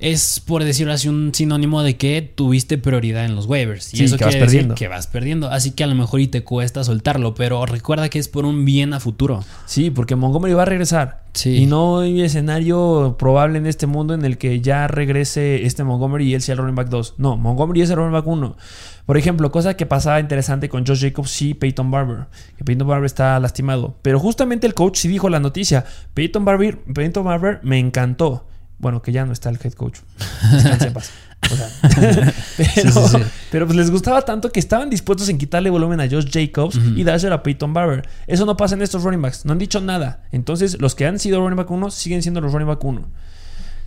[0.01, 3.93] Es por decirlo así un sinónimo de que tuviste prioridad en los waivers.
[3.93, 4.75] Y Sí, eso que vas quiere decir perdiendo.
[4.75, 5.51] que vas perdiendo.
[5.51, 7.35] Así que a lo mejor y te cuesta soltarlo.
[7.35, 9.45] Pero recuerda que es por un bien a futuro.
[9.67, 11.25] Sí, porque Montgomery va a regresar.
[11.35, 11.57] Sí.
[11.59, 16.29] Y no hay escenario probable en este mundo en el que ya regrese este Montgomery
[16.31, 17.15] y él sea el running back 2.
[17.19, 18.57] No, Montgomery es el running back 1.
[19.05, 22.27] Por ejemplo, cosa que pasaba interesante con Josh Jacobs y Peyton Barber.
[22.57, 23.97] Que Peyton Barber está lastimado.
[24.03, 25.85] Pero justamente el coach sí dijo la noticia.
[26.15, 28.47] Peyton Barber, Peyton Barber me encantó.
[28.81, 29.99] Bueno, que ya no está el head coach.
[30.53, 31.11] Descanse en paz.
[31.51, 33.19] O sea, pero, Sí, sí, sí.
[33.51, 37.03] pero pues les gustaba tanto que estaban dispuestos en quitarle volumen a Josh Jacobs y
[37.05, 38.09] dárselo a Peyton Barber.
[38.27, 39.45] Eso no pasa en estos running backs.
[39.45, 40.23] No han dicho nada.
[40.33, 43.09] Entonces, los que han sido running back 1 siguen siendo los running back 1.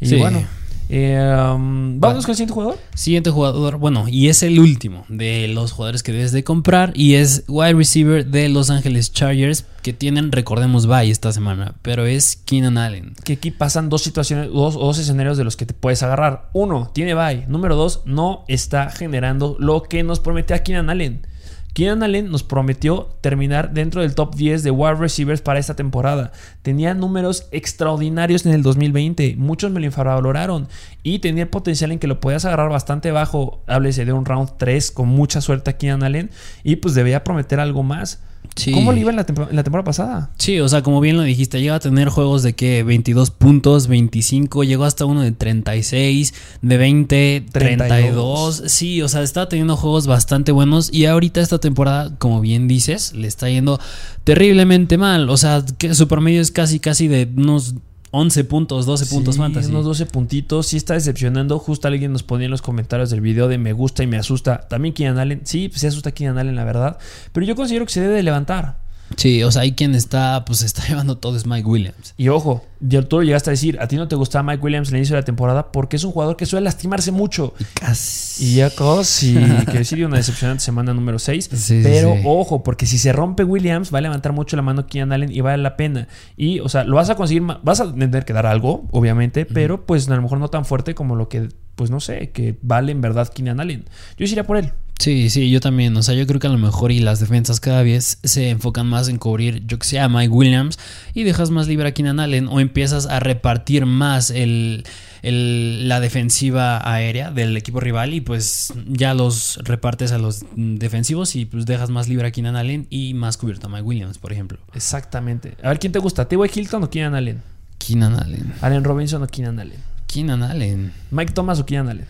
[0.02, 0.16] Y Sí.
[0.18, 0.44] bueno,
[0.90, 2.80] eh, um, vamos con el siguiente jugador.
[2.94, 7.16] Siguiente jugador, bueno, y es el último de los jugadores que debes de comprar y
[7.16, 12.38] es wide receiver de Los Angeles Chargers que tienen, recordemos, bye esta semana, pero es
[12.46, 13.14] Keenan Allen.
[13.24, 16.50] Que aquí pasan dos situaciones, dos, dos escenarios de los que te puedes agarrar.
[16.54, 17.46] Uno, tiene bye.
[17.48, 21.28] Número dos, no está generando lo que nos prometía Keenan Allen.
[21.74, 26.32] Keenan Allen nos prometió terminar dentro del top 10 de wide receivers para esta temporada.
[26.62, 29.36] Tenía números extraordinarios en el 2020.
[29.38, 30.68] Muchos me lo infravaloraron.
[31.02, 33.64] Y tenía el potencial en que lo podías agarrar bastante bajo.
[33.66, 36.30] Háblese de un round 3 con mucha suerte a Keenan Allen.
[36.64, 38.22] Y pues debía prometer algo más.
[38.56, 38.72] Sí.
[38.72, 40.30] ¿Cómo le iba en la, temporada pasada?
[40.38, 43.88] Sí, o sea, como bien lo dijiste, llega a tener juegos de que 22 puntos,
[43.88, 48.64] 25, llegó hasta uno de 36, de 20, 32.
[48.68, 53.14] Sí, o sea, está teniendo juegos bastante buenos y ahorita esta temporada, como bien dices,
[53.14, 53.80] le está yendo
[54.24, 55.30] terriblemente mal.
[55.30, 57.76] O sea, que su promedio es casi, casi de unos
[58.16, 59.72] 11 puntos, 12 puntos fantasy.
[59.72, 60.68] Unos 12 puntitos.
[60.68, 61.58] Sí está decepcionando.
[61.58, 64.68] Justo alguien nos ponía en los comentarios del video de me gusta y me asusta.
[64.70, 65.42] También Keenan Allen.
[65.46, 67.00] Sí, pues se asusta Keenan Allen, la verdad.
[67.32, 68.83] Pero yo considero que se debe de levantar.
[69.16, 72.14] Sí, o sea, hay quien está, pues está llevando todo es Mike Williams.
[72.18, 72.64] Y ojo,
[73.08, 75.22] tú lo llegaste a decir, a ti no te gustaba Mike Williams al inicio de
[75.22, 77.54] la temporada porque es un jugador que suele lastimarse mucho.
[77.74, 78.46] Casi.
[78.46, 79.36] Y ya casi,
[79.72, 81.50] que decir una decepcionante semana número 6.
[81.64, 82.22] Sí, pero sí.
[82.26, 85.40] ojo, porque si se rompe Williams, va a levantar mucho la mano Keenan Allen y
[85.40, 86.10] vale la pena.
[86.36, 89.86] Y, o sea, lo vas a conseguir, vas a tener que dar algo, obviamente, pero
[89.86, 92.92] pues a lo mejor no tan fuerte como lo que, pues no sé, que vale
[92.92, 93.86] en verdad Keenan Allen.
[94.18, 94.74] Yo iría por él.
[95.04, 95.98] Sí, sí, yo también.
[95.98, 98.88] O sea, yo creo que a lo mejor y las defensas cada vez se enfocan
[98.88, 100.80] más en cubrir, yo que sé, a Mike Williams
[101.14, 104.86] y dejas más libre a Keenan Allen o empiezas a repartir más el,
[105.22, 111.36] el- la defensiva aérea del equipo rival y pues ya los repartes a los defensivos
[111.36, 114.32] y pues dejas más libre a Keenan Allen y más cubierto a Mike Williams, por
[114.32, 114.58] ejemplo.
[114.74, 115.58] Exactamente.
[115.64, 116.30] A ver, ¿quién te gusta?
[116.30, 116.40] ¿T.Y.
[116.56, 117.42] Hilton o Keenan Allen?
[117.78, 118.54] Keenan Allen.
[118.62, 119.80] Allen Robinson o Keenan Allen.
[120.08, 120.94] Keenan Allen.
[121.12, 122.06] Mike Thomas o Keenan Allen.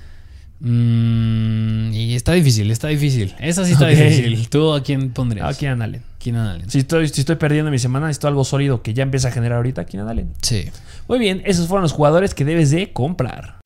[0.64, 3.36] Mm, y está difícil, está difícil.
[3.40, 4.48] Esa sí está difícil.
[4.50, 5.46] ¿Tú a quién pondrías?
[5.48, 6.02] Ah, Keenan Allen.
[6.20, 6.70] Keenan Allen.
[6.70, 9.58] Si estoy, si estoy perdiendo mi semana, necesito algo sólido que ya empieza a generar
[9.58, 9.86] ahorita.
[9.86, 10.34] Keenan Allen.
[10.42, 10.66] Sí.
[11.08, 13.58] Muy bien, esos fueron los jugadores que debes de comprar.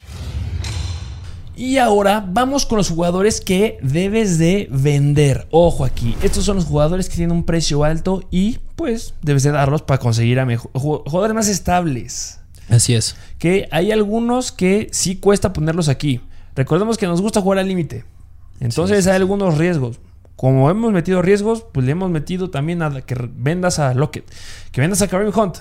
[1.55, 5.47] Y ahora vamos con los jugadores que debes de vender.
[5.49, 9.51] Ojo aquí, estos son los jugadores que tienen un precio alto y pues debes de
[9.51, 12.39] darlos para conseguir a mejo- ju- jugadores más estables.
[12.69, 13.15] Así es.
[13.39, 16.21] Que hay algunos que sí cuesta ponerlos aquí.
[16.57, 18.03] Recordemos que nos gusta jugar al límite.
[18.59, 19.99] Entonces Sí, sí, hay algunos riesgos.
[20.35, 24.25] Como hemos metido riesgos, pues le hemos metido también a que vendas a Lockett,
[24.71, 25.59] que vendas a Kareem Hunt.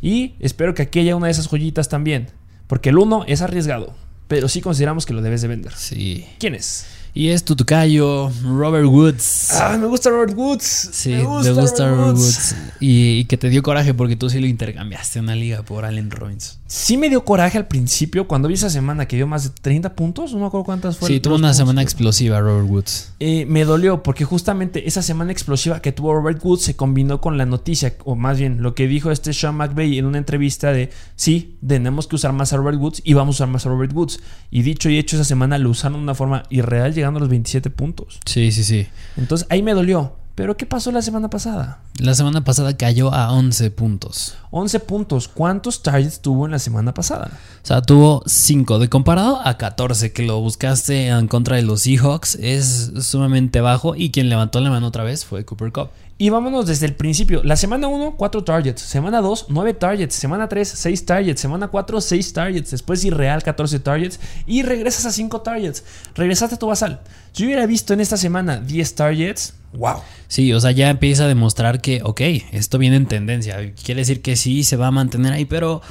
[0.00, 2.28] Y espero que aquí haya una de esas joyitas también.
[2.66, 3.94] Porque el uno es arriesgado,
[4.26, 5.72] pero sí consideramos que lo debes de vender.
[5.72, 6.26] Sí.
[6.38, 6.86] ¿Quién es?
[7.14, 9.50] Y es tu tocayo, Robert Woods.
[9.52, 10.90] Ah, me gusta Robert Woods.
[10.92, 12.54] sí, me te gusta Robert Woods.
[12.80, 15.84] Y, y que te dio coraje porque tú sí lo intercambiaste en una liga por
[15.84, 16.58] Allen Robinson.
[16.66, 19.94] Sí me dio coraje al principio cuando vi esa semana que dio más de 30
[19.94, 20.32] puntos.
[20.34, 21.16] No me acuerdo cuántas fueron.
[21.16, 23.12] Sí, tuvo una puntos semana explosiva Robert Woods.
[23.20, 27.38] Eh, me dolió porque justamente esa semana explosiva que tuvo Robert Woods se combinó con
[27.38, 30.90] la noticia, o más bien lo que dijo este Sean McVay en una entrevista de
[31.16, 33.92] sí, tenemos que usar más a Robert Woods y vamos a usar más a Robert
[33.94, 34.20] Woods.
[34.50, 37.28] Y dicho y hecho, esa semana lo usaron de una forma irreal llegando a los
[37.28, 38.20] 27 puntos.
[38.26, 38.86] Sí, sí, sí.
[39.16, 40.12] Entonces ahí me dolió.
[40.38, 41.80] Pero ¿qué pasó la semana pasada?
[41.98, 44.36] La semana pasada cayó a 11 puntos.
[44.52, 45.26] 11 puntos.
[45.26, 47.32] ¿Cuántos targets tuvo en la semana pasada?
[47.64, 48.78] O sea, tuvo 5.
[48.78, 53.96] De comparado a 14 que lo buscaste en contra de los Seahawks, es sumamente bajo.
[53.96, 55.88] Y quien levantó la mano otra vez fue Cooper Cup.
[56.20, 57.44] Y vámonos desde el principio.
[57.44, 58.82] La semana 1, 4 targets.
[58.82, 60.16] Semana 2, 9 targets.
[60.16, 61.40] Semana 3, 6 targets.
[61.40, 62.72] Semana 4, 6 targets.
[62.72, 64.18] Después irreal, 14 targets.
[64.44, 65.84] Y regresas a 5 targets.
[66.16, 67.00] Regresaste a tu basal.
[67.30, 69.98] Si yo hubiera visto en esta semana 10 targets, wow.
[70.26, 73.72] Sí, o sea, ya empieza a demostrar que, ok, esto viene en tendencia.
[73.74, 75.82] Quiere decir que sí se va a mantener ahí, pero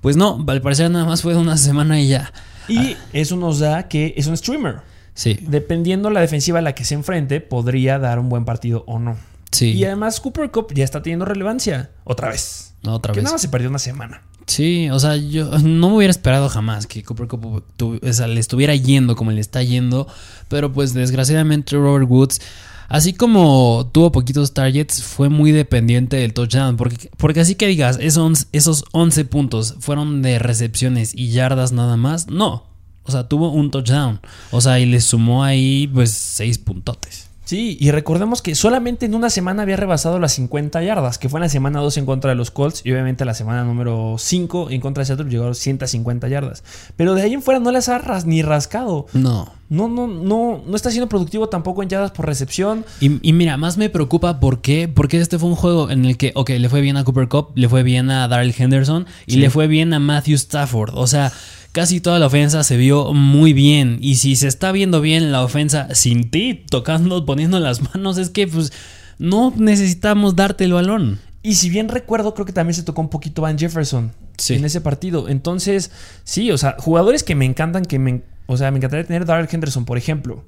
[0.00, 2.32] pues no, al parecer nada más fue una semana y ya.
[2.68, 4.76] Y eso nos da que es un streamer.
[5.12, 8.98] Sí, Dependiendo la defensiva a la que se enfrente, podría dar un buen partido o
[8.98, 9.16] no.
[9.54, 9.72] Sí.
[9.72, 11.90] Y además, Cooper Cup ya está teniendo relevancia.
[12.04, 12.74] Otra vez.
[12.86, 13.24] Otra que vez.
[13.24, 14.22] nada más se perdió una semana.
[14.46, 18.26] Sí, o sea, yo no me hubiera esperado jamás que Cooper Cup tu- o sea,
[18.26, 20.06] le estuviera yendo como le está yendo,
[20.48, 22.42] pero pues desgraciadamente Robert Woods,
[22.90, 27.96] así como tuvo poquitos targets, fue muy dependiente del touchdown, porque, porque así que digas,
[28.02, 32.66] esos, esos 11 puntos fueron de recepciones y yardas nada más, no,
[33.04, 37.30] o sea, tuvo un touchdown, o sea, y le sumó ahí pues 6 puntotes.
[37.44, 41.38] Sí, y recordemos que solamente en una semana había rebasado las 50 yardas, que fue
[41.40, 44.70] en la semana 2 en contra de los Colts y obviamente la semana número 5
[44.70, 46.64] en contra de Seattle llegó a 150 yardas.
[46.96, 49.06] Pero de ahí en fuera no las ha ras- ni rascado.
[49.12, 49.52] No.
[49.68, 52.84] No, no, no, no está siendo productivo tampoco en yardas por recepción.
[53.00, 56.16] Y, y mira, más me preocupa por qué, porque este fue un juego en el
[56.16, 59.32] que, ok, le fue bien a Cooper Cup, le fue bien a Darrell Henderson y
[59.32, 59.38] Sí.
[59.40, 60.92] le fue bien a Matthew Stafford.
[60.94, 61.30] O sea,
[61.74, 63.98] casi toda la ofensa se vio muy bien.
[64.00, 68.30] Y si se está viendo bien la ofensa sin ti, tocando, poniendo las manos, es
[68.30, 68.72] que pues
[69.18, 71.18] no necesitamos darte el balón.
[71.42, 74.54] Y si bien recuerdo, creo que también se tocó un poquito Van Jefferson Sí.
[74.54, 75.28] en ese partido.
[75.28, 75.90] Entonces,
[76.22, 79.48] sí, o sea, jugadores que me encantan, que me, o sea, me encantaría tener Darrell
[79.50, 80.44] Henderson, por ejemplo.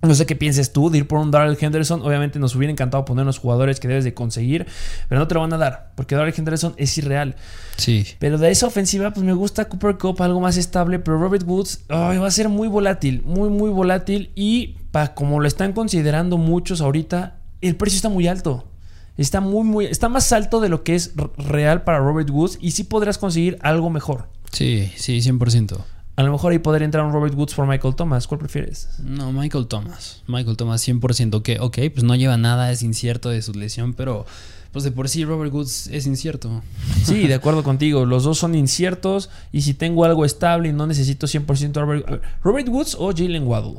[0.00, 2.02] No sé qué pienses tú de ir por un Darrell Henderson.
[2.02, 4.66] Obviamente nos hubiera encantado poner los jugadores que debes de conseguir,
[5.08, 7.34] pero no te lo van a dar, porque Darrell Henderson es irreal.
[7.76, 8.06] Sí.
[8.20, 11.80] Pero de esa ofensiva, pues me gusta Cooper Cup, algo más estable, pero Robert Woods
[11.90, 14.30] va a ser muy volátil, muy, muy volátil.
[14.36, 18.68] Y pa, como lo están considerando muchos ahorita, el precio está muy alto.
[19.16, 19.86] Está muy, muy.
[19.86, 22.56] Está más alto de lo que es real para Robert Woods.
[22.60, 24.28] Y sí podrás conseguir algo mejor.
[24.52, 25.76] Sí, sí, 100%.
[26.18, 28.26] A lo mejor ahí podría entrar un Robert Woods por Michael Thomas.
[28.26, 28.88] ¿Cuál prefieres?
[29.04, 30.20] No, Michael Thomas.
[30.26, 31.42] Michael Thomas 100%.
[31.42, 34.26] Que, ok, pues no lleva nada, es incierto de su lesión, pero
[34.72, 36.60] pues de por sí Robert Woods es incierto.
[37.04, 38.04] Sí, de acuerdo contigo.
[38.04, 39.30] Los dos son inciertos.
[39.52, 43.46] Y si tengo algo estable y no necesito 100% Robert, ver, Robert Woods o Jalen
[43.46, 43.78] Waddle.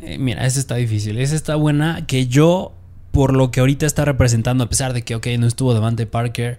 [0.00, 1.18] Eh, mira, esa está difícil.
[1.18, 2.72] Esa está buena que yo,
[3.12, 6.58] por lo que ahorita está representando, a pesar de que, ok, no estuvo Devante Parker,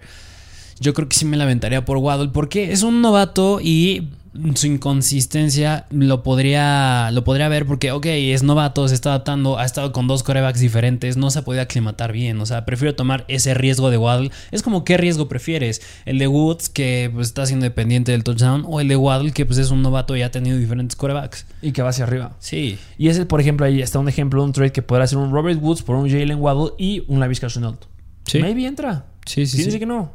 [0.78, 4.08] yo creo que sí me la aventaría por Waddle, porque es un novato y
[4.54, 9.64] su inconsistencia lo podría, lo podría ver porque, ok, es novato, se está adaptando, ha
[9.64, 12.40] estado con dos corebacks diferentes, no se ha podido aclimatar bien.
[12.40, 14.30] O sea, prefiero tomar ese riesgo de Waddle.
[14.50, 15.82] Es como, ¿qué riesgo prefieres?
[16.06, 19.44] ¿El de Woods, que pues, está siendo dependiente del touchdown, o el de Waddle, que
[19.44, 21.46] pues es un novato y ha tenido diferentes corebacks?
[21.60, 22.36] Y que va hacia arriba.
[22.38, 22.78] Sí.
[22.96, 25.30] Y ese, por ejemplo, ahí está un ejemplo de un trade que podrá ser un
[25.30, 27.84] Robert Woods por un Jalen Waddle y un Lavisca Shenault.
[28.26, 28.38] Sí.
[28.38, 29.06] Maybe entra.
[29.26, 29.78] Sí, sí, ¿Quién sí.
[29.78, 30.12] que no?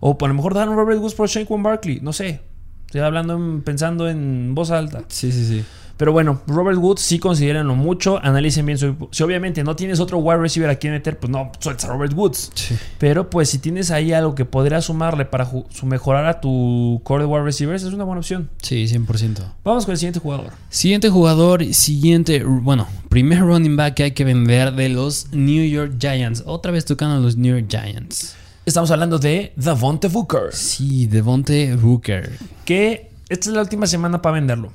[0.00, 2.00] O por lo mejor dar un Robert Woods por Shaquan Barkley.
[2.02, 2.40] No sé.
[2.94, 5.02] Estoy hablando, en- pensando en voz alta.
[5.08, 5.64] Sí, sí, sí.
[5.96, 8.20] Pero bueno, Robert Woods sí considérenlo mucho.
[8.22, 9.08] Analicen bien su.
[9.10, 12.12] Si obviamente no tienes otro wide receiver a quien meter, pues no, suelta a Robert
[12.14, 12.52] Woods.
[12.54, 12.76] Sí.
[12.98, 17.24] Pero pues si tienes ahí algo que podría sumarle para su mejorar a tu core
[17.24, 18.48] de wide receivers, es una buena opción.
[18.62, 19.38] Sí, 100%.
[19.64, 20.52] Vamos con el siguiente jugador.
[20.68, 25.94] Siguiente jugador, siguiente, bueno, primer running back que hay que vender de los New York
[25.98, 26.44] Giants.
[26.46, 28.36] Otra vez tocando a los New York Giants.
[28.66, 30.52] Estamos hablando de Davonte Booker.
[30.52, 32.30] Sí, Devonte Booker.
[32.64, 34.72] que esta es la última semana para venderlo.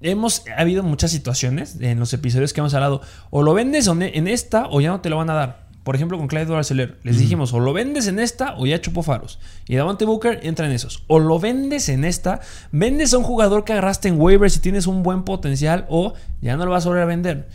[0.00, 3.02] Hemos ha habido muchas situaciones en los episodios que hemos hablado.
[3.30, 5.68] O lo vendes en esta o ya no te lo van a dar.
[5.84, 6.98] Por ejemplo, con Clyde Arcelor.
[7.04, 9.38] Les dijimos, o lo vendes en esta o ya chupó faros.
[9.68, 11.04] Y Davante Booker entra en esos.
[11.06, 12.40] O lo vendes en esta,
[12.72, 16.56] vendes a un jugador que agarraste en waivers si tienes un buen potencial o ya
[16.56, 17.48] no lo vas a volver a vender.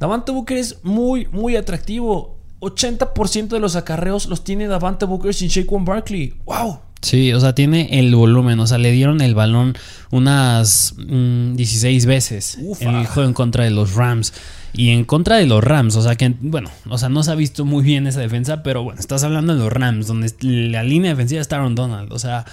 [0.00, 2.39] Davante Booker es muy, muy atractivo.
[2.60, 6.34] 80% de los acarreos los tiene Davante Booker sin Shaquan Barkley.
[6.44, 6.80] ¡Wow!
[7.02, 8.60] Sí, o sea, tiene el volumen.
[8.60, 9.74] O sea, le dieron el balón
[10.10, 12.84] unas mm, 16 veces Ufa.
[12.84, 14.34] en el juego en contra de los Rams.
[14.72, 17.34] Y en contra de los Rams, o sea que, bueno, o sea, no se ha
[17.34, 21.10] visto muy bien esa defensa, pero bueno, estás hablando de los Rams, donde la línea
[21.10, 22.12] defensiva está Aaron Donald.
[22.12, 22.44] O sea,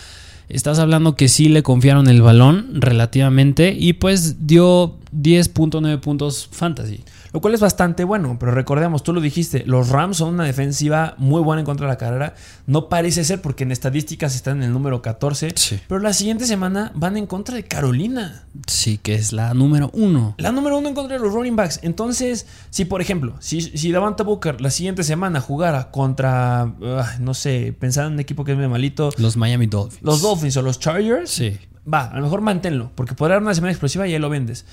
[0.50, 7.04] estás hablando que sí le confiaron el balón relativamente y pues dio 10.9 puntos fantasy.
[7.34, 11.16] Lo cual es bastante bueno, pero recordemos, tú lo dijiste, los Rams son una defensiva
[11.18, 12.36] muy buena en contra de la carrera.
[12.66, 15.80] No parece ser porque en estadísticas están en el número 14, Sí.
[15.88, 18.46] pero la siguiente semana van en contra de Carolina.
[18.68, 20.36] Sí, que es la número uno.
[20.38, 21.80] La número uno en contra de los running backs.
[21.84, 27.34] Entonces, si por ejemplo, si, si Davante Booker la siguiente semana jugara contra, ah, no
[27.34, 30.02] sé, pensar en un equipo que es medio malito, Los Miami Dolphins.
[30.04, 31.58] los Dolphins o los Chargers, Sí.
[31.92, 34.66] va, a lo mejor manténlo, porque podrá dar una semana explosiva y ahí lo vendes.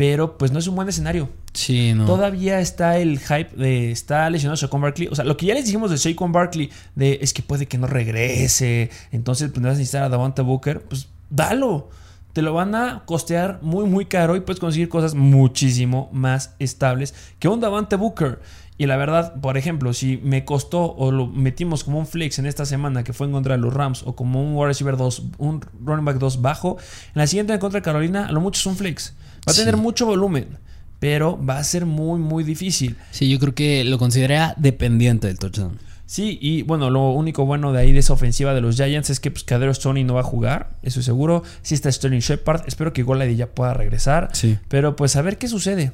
[0.00, 1.28] Pero pues no es un buen escenario.
[1.52, 2.06] Sí, no.
[2.06, 5.08] Todavía está el hype de está lesionado Saquon Barkley.
[5.08, 7.76] O sea, lo que ya les dijimos de Saquon Barkley, de es que puede que
[7.76, 8.88] no regrese.
[9.12, 10.80] Entonces, pues no vas a necesitar a Davante Booker.
[10.80, 11.90] Pues dalo.
[12.32, 17.14] Te lo van a costear muy, muy caro y puedes conseguir cosas muchísimo más estables
[17.38, 18.40] que un Davante Booker.
[18.78, 22.46] Y la verdad, por ejemplo, si me costó o lo metimos como un flex en
[22.46, 25.24] esta semana que fue en contra de los Rams o como un wide receiver 2,
[25.36, 28.58] un running back 2 bajo, en la siguiente en contra de Carolina, a lo mucho
[28.58, 29.14] es un flex.
[29.48, 30.58] Va a tener mucho volumen,
[30.98, 32.96] pero va a ser muy, muy difícil.
[33.10, 35.78] Sí, yo creo que lo consideraría dependiente del touchdown.
[36.10, 39.20] Sí, y bueno, lo único bueno de ahí de esa ofensiva de los Giants es
[39.20, 41.44] que pues, Cadero Stoney no va a jugar, eso es seguro.
[41.62, 44.28] Sí está Sterling Shepard, espero que Golady ya pueda regresar.
[44.32, 44.58] Sí.
[44.66, 45.92] Pero pues a ver qué sucede.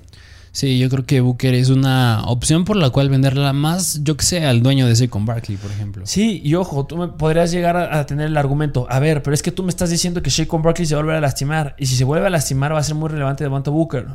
[0.57, 4.25] Sí, yo creo que Booker es una opción por la cual venderla más, yo que
[4.25, 6.07] sé, al dueño de Saquon Barkley, por ejemplo.
[6.07, 8.87] Sí, y ojo, tú me podrías llegar a, tener el argumento.
[8.88, 11.21] A ver, pero es que tú me estás diciendo que Shaquon Barkley se va a
[11.21, 11.77] lastimar.
[11.79, 14.07] Y si se vuelve a lastimar va a ser muy relevante Devonta Booker.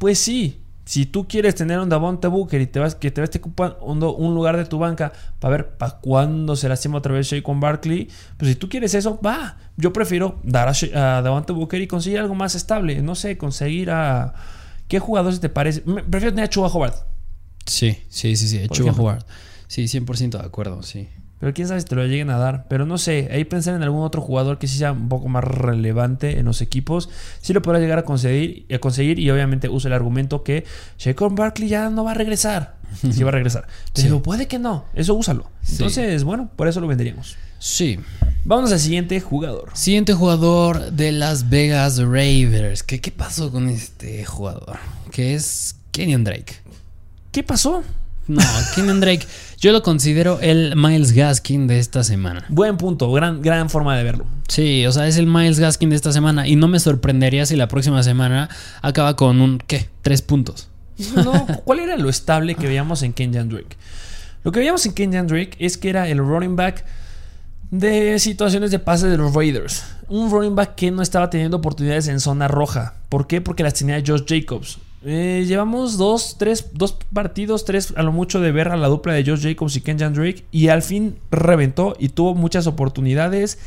[0.00, 3.30] Pues sí, Si tú quieres tener un Davonte Booker y te vas, que te vas
[3.36, 7.60] ocupando un lugar de tu banca para ver para cuándo se lastima otra vez con
[7.60, 9.58] Barkley, pues si tú quieres eso, va.
[9.76, 13.00] Yo prefiero dar a, a Booker y conseguir algo más estable.
[13.00, 14.34] No sé, conseguir a.
[14.88, 15.80] ¿Qué jugadores te parece?
[15.80, 16.94] Prefiero tener a Chuba Howard.
[17.66, 18.68] Sí, sí, sí, sí.
[18.68, 19.24] Chuba Howard.
[19.66, 21.08] Sí, 100% de acuerdo, sí.
[21.40, 22.66] Pero quién sabe si te lo lleguen a dar.
[22.68, 25.44] Pero no sé, ahí pensar en algún otro jugador que sí sea un poco más
[25.44, 27.10] relevante en los equipos.
[27.42, 30.64] Sí lo podrá llegar a conseguir, a conseguir y obviamente uso el argumento que
[30.98, 32.76] Shaquon Barkley ya no va a regresar.
[33.12, 33.66] Sí va a regresar.
[33.92, 34.84] Pero puede que no.
[34.94, 35.50] Eso úsalo.
[35.68, 37.36] Entonces, bueno, por eso lo venderíamos.
[37.58, 37.98] Sí.
[38.46, 39.70] Vamos al siguiente jugador.
[39.72, 42.82] Siguiente jugador de Las Vegas Raiders.
[42.82, 44.78] ¿Qué, qué pasó con este jugador?
[45.10, 46.56] Que es Kenyon Drake.
[47.32, 47.82] ¿Qué pasó?
[48.26, 48.42] No,
[48.74, 49.26] Kenyon Drake,
[49.58, 52.44] yo lo considero el Miles Gaskin de esta semana.
[52.50, 54.26] Buen punto, gran, gran forma de verlo.
[54.46, 57.56] Sí, o sea, es el Miles Gaskin de esta semana y no me sorprendería si
[57.56, 58.50] la próxima semana
[58.82, 59.88] acaba con un, ¿qué?
[60.02, 60.68] Tres puntos.
[61.16, 63.76] No, ¿cuál era lo estable que veíamos en Kenyan Drake?
[64.42, 66.84] Lo que veíamos en Kenyan Drake es que era el running back
[67.70, 69.84] de situaciones de pase de los Raiders.
[70.08, 72.94] Un running back que no estaba teniendo oportunidades en zona roja.
[73.08, 73.40] ¿Por qué?
[73.40, 74.78] Porque las tenía Josh Jacobs.
[75.06, 79.12] Eh, llevamos dos, tres, dos partidos, tres a lo mucho de ver a la dupla
[79.12, 80.44] de Josh Jacobs y Kenjan Drake.
[80.50, 83.58] Y al fin reventó y tuvo muchas oportunidades.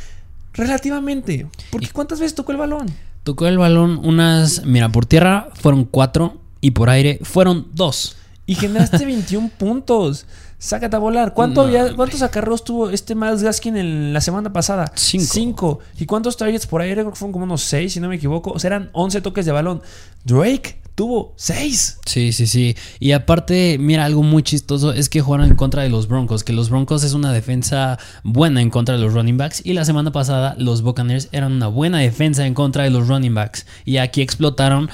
[0.53, 1.45] Relativamente.
[1.69, 2.87] Porque ¿cuántas veces tocó el balón?
[3.23, 4.65] Tocó el balón unas.
[4.65, 8.17] Mira, por tierra fueron cuatro y por aire fueron dos.
[8.47, 10.25] Y generaste 21 puntos.
[10.59, 11.33] Sácate a volar.
[11.33, 14.91] ¿Cuánto ¿Cuántos acarreos tuvo este Miles Gaskin en la semana pasada?
[14.95, 15.25] Cinco.
[15.31, 15.79] Cinco.
[15.99, 17.01] ¿Y cuántos targets por aire?
[17.01, 18.51] Creo que fueron como unos seis, si no me equivoco.
[18.51, 19.81] O sea, eran 11 toques de balón.
[20.23, 21.99] Drake tuvo seis.
[22.07, 22.75] Sí, sí, sí.
[22.99, 26.53] Y aparte, mira, algo muy chistoso es que jugaron en contra de los Broncos, que
[26.53, 29.61] los Broncos es una defensa buena en contra de los running backs.
[29.63, 33.35] Y la semana pasada los Buccaneers eran una buena defensa en contra de los running
[33.35, 33.67] backs.
[33.85, 34.89] Y aquí explotaron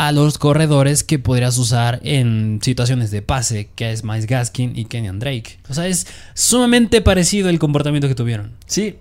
[0.00, 4.86] a los corredores que podrías usar en situaciones de pase, que es Miles Gaskin y
[4.86, 5.58] Kenyan Drake.
[5.68, 8.54] O sea, es sumamente parecido el comportamiento que tuvieron.
[8.64, 8.96] Sí,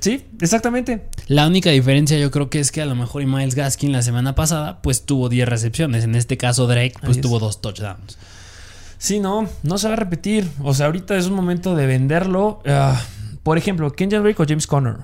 [0.00, 1.06] Sí, exactamente.
[1.28, 4.34] La única diferencia yo creo que es que a lo mejor Miles Gaskin la semana
[4.34, 6.02] pasada pues tuvo 10 recepciones.
[6.02, 8.18] En este caso Drake pues tuvo dos touchdowns.
[8.98, 10.48] Sí, no, no se va a repetir.
[10.62, 12.62] O sea, ahorita es un momento de venderlo.
[12.66, 13.00] Ah,
[13.44, 14.96] por ejemplo, Kenyan Drake o James Conner.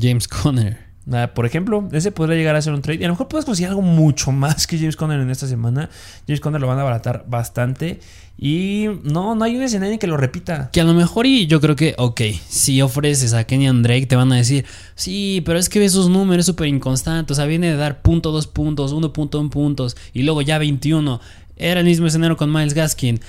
[0.00, 0.93] James Conner.
[1.12, 3.00] Ah, por ejemplo, ese podría llegar a ser un trade.
[3.00, 5.90] Y a lo mejor puedes conseguir algo mucho más que James Conner en esta semana.
[6.26, 8.00] James Conner lo van a abaratar bastante.
[8.38, 10.70] Y no, no hay un escenario que lo repita.
[10.72, 14.16] Que a lo mejor, y yo creo que, ok, si ofreces a Kenyan Drake, te
[14.16, 14.64] van a decir,
[14.94, 17.32] sí, pero es que ve sus números súper inconstantes.
[17.32, 20.58] O sea, viene de dar punto dos puntos, uno punto un puntos, y luego ya
[20.58, 21.20] 21.
[21.56, 23.20] Era el mismo escenario con Miles Gaskin.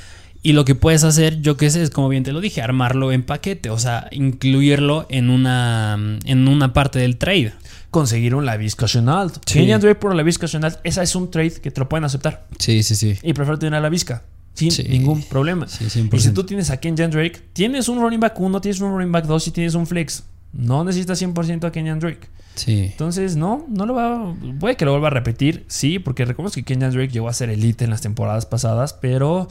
[0.45, 3.11] Y lo que puedes hacer, yo qué sé, es como bien te lo dije, armarlo
[3.11, 7.51] en paquete, o sea, incluirlo en una, en una parte del trade.
[7.95, 9.35] Conseguir un Lavisca Chenault.
[9.45, 9.59] Sí.
[9.59, 12.45] Kenyan Drake por Lavisca Chenault, esa es un trade que te lo pueden aceptar.
[12.59, 13.17] Sí, sí, sí.
[13.23, 14.21] Y prefiero tener a Lavisca
[14.53, 15.65] sin ningún problema.
[15.79, 19.13] y si tú tienes a Kenyan Drake, tienes un running back 1, tienes un running
[19.13, 20.23] back 2 y tienes un flex.
[20.51, 22.27] No necesitas 100% a Kenyan Drake.
[22.55, 22.89] Sí.
[22.91, 24.35] Entonces, no, no lo va.
[24.59, 27.49] Puede que lo vuelva a repetir, sí, porque reconozco que Kenyan Drake llegó a ser
[27.49, 29.47] elite en las temporadas pasadas, pero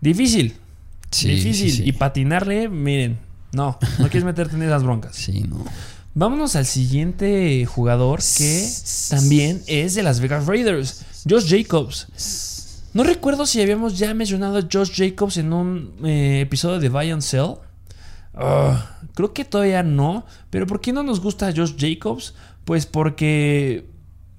[0.00, 0.54] difícil.
[1.10, 1.84] Sí, difícil.
[1.84, 3.18] Y patinarle, miren,
[3.50, 5.16] no, no quieres meterte en esas broncas.
[5.16, 5.64] Sí, no.
[6.18, 8.68] Vámonos al siguiente jugador que
[9.08, 12.88] también es de las Vegas Raiders, Josh Jacobs.
[12.92, 17.12] No recuerdo si habíamos ya mencionado a Josh Jacobs en un eh, episodio de Buy
[17.12, 17.54] and Sell.
[18.34, 20.26] Ah, creo que todavía no.
[20.50, 22.34] Pero ¿por qué no nos gusta Josh Jacobs?
[22.64, 23.88] Pues porque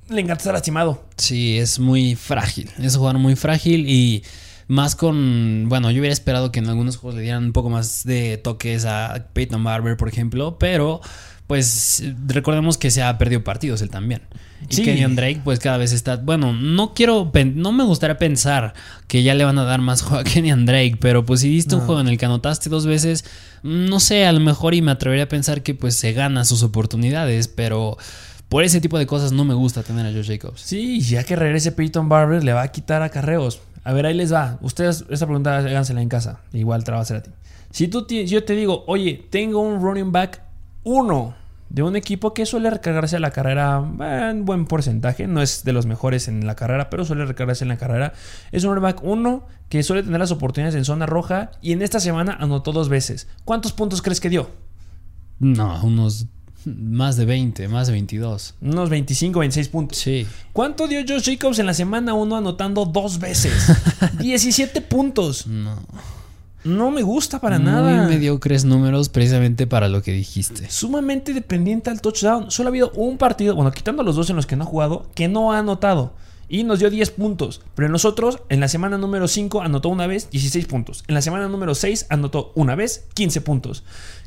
[0.10, 1.06] le encanta estar lastimado.
[1.16, 2.70] Sí, es muy frágil.
[2.80, 4.26] Es un jugador muy frágil y
[4.68, 5.68] más con.
[5.70, 8.84] Bueno, yo hubiera esperado que en algunos juegos le dieran un poco más de toques
[8.84, 10.58] a Peyton Barber, por ejemplo.
[10.60, 11.00] Pero
[11.50, 14.22] pues recordemos que se ha perdido partidos él también.
[14.70, 16.18] Y Kenyon Drake, pues cada vez está.
[16.18, 17.32] Bueno, no quiero.
[17.56, 18.76] No me gustaría pensar
[19.08, 21.74] que ya le van a dar más juego a Kenyon Drake, pero pues si viste
[21.74, 23.26] un juego en el que anotaste dos veces,
[23.64, 26.62] no sé, a lo mejor y me atrevería a pensar que pues se gana sus
[26.62, 27.98] oportunidades, pero.
[28.48, 30.62] Por ese tipo de cosas no me gusta tener a Josh Jacobs.
[30.62, 33.60] Sí, ya que regrese Peyton Barber, le va a quitar a carreos.
[33.84, 34.58] A ver, ahí les va.
[34.62, 36.42] Ustedes, esta pregunta hágansela en casa.
[36.54, 37.32] Igual te la va a hacer a ti.
[37.72, 40.42] Si tú yo te digo, oye, tengo un running back
[40.84, 41.39] uno
[41.70, 43.84] de un equipo que suele recargarse a la carrera
[44.30, 47.70] en buen porcentaje, no es de los mejores en la carrera, pero suele recargarse en
[47.70, 48.14] la carrera.
[48.52, 51.82] Es un running back 1 que suele tener las oportunidades en zona roja y en
[51.82, 53.28] esta semana anotó dos veces.
[53.46, 54.50] ¿Cuántos puntos crees que dio?
[55.40, 56.26] No, unos
[56.66, 58.56] más de 20, más de 22.
[58.62, 59.98] Unos 25, 26 puntos.
[59.98, 60.28] Sí.
[60.54, 63.54] ¿Cuánto dio Josh Jacobs en la semana 1 anotando dos veces?
[64.20, 65.48] 17 puntos.
[65.48, 65.78] No.
[66.64, 68.04] No me gusta para nada.
[68.04, 70.70] Muy mediocres números precisamente para lo que dijiste.
[70.70, 72.52] Sumamente dependiente al touchdown.
[72.52, 75.08] Solo ha habido un partido, bueno, quitando los dos en los que no ha jugado,
[75.16, 76.14] que no ha anotado.
[76.50, 77.62] y nos dio 10 puntos.
[77.76, 81.04] Pero nosotros, en la semana número 5, anotó una vez 16 puntos.
[81.08, 83.84] En la semana número 6, anotó una vez 15 puntos.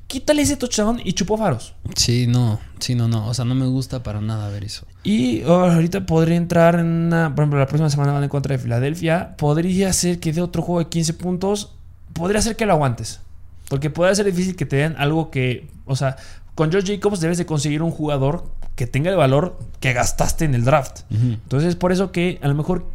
[0.06, 1.74] Quítale ese touchdown y chupó faros.
[1.96, 3.26] Sí, no, sí, no, no.
[3.28, 4.86] O sea, no me gusta para nada ver eso.
[5.02, 7.34] Y oh, ahorita podría entrar en una.
[7.34, 9.36] Por ejemplo, la próxima semana van en contra de Filadelfia.
[9.36, 11.74] Podría ser que dé otro juego de 15 puntos.
[12.12, 13.20] Podría ser que lo aguantes.
[13.68, 15.68] Porque puede ser difícil que te den algo que.
[15.86, 16.16] O sea,
[16.54, 20.54] con George Jacobs debes de conseguir un jugador que tenga el valor que gastaste en
[20.54, 21.00] el draft.
[21.10, 22.86] Entonces, por eso que a lo mejor.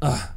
[0.00, 0.32] ah,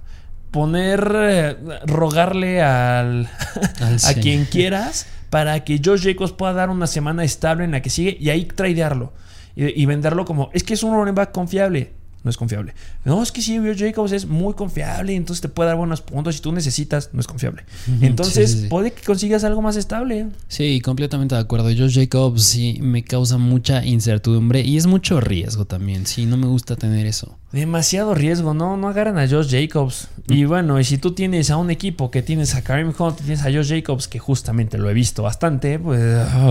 [0.51, 1.11] poner.
[1.15, 3.29] eh, rogarle al.
[3.81, 7.81] Al a quien quieras para que Josh Jacobs pueda dar una semana estable en la
[7.81, 9.13] que sigue y ahí tradearlo
[9.55, 11.93] y, y venderlo como es que es un running back confiable.
[12.23, 12.73] No es confiable.
[13.05, 16.35] No, es que sí, Josh Jacobs es muy confiable, entonces te puede dar buenos puntos.
[16.35, 17.63] Si tú necesitas, no es confiable.
[18.01, 18.67] Entonces, Sí, sí, sí.
[18.69, 20.27] puede que consigas algo más estable.
[20.49, 21.69] Sí, completamente de acuerdo.
[21.69, 26.05] Josh Jacobs sí me causa mucha incertidumbre y es mucho riesgo también.
[26.05, 27.37] Sí, no me gusta tener eso.
[27.53, 30.07] Demasiado riesgo, no, no agarran a Josh Jacobs.
[30.27, 33.41] Y bueno, y si tú tienes a un equipo que tienes a Kareem Hunt, tienes
[33.41, 35.99] a Josh Jacobs, que justamente lo he visto bastante, pues.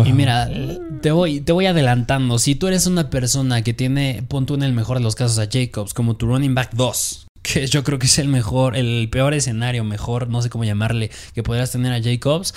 [0.07, 0.51] Y mira,
[1.01, 2.39] te voy, te voy adelantando.
[2.41, 5.39] Si tú eres una persona que tiene, pon tú en el mejor de los casos
[5.39, 5.58] a Jacobs
[5.95, 9.85] como tu running back 2, que yo creo que es el mejor, el peor escenario,
[9.85, 12.55] mejor, no sé cómo llamarle, que podrías tener a Jacobs.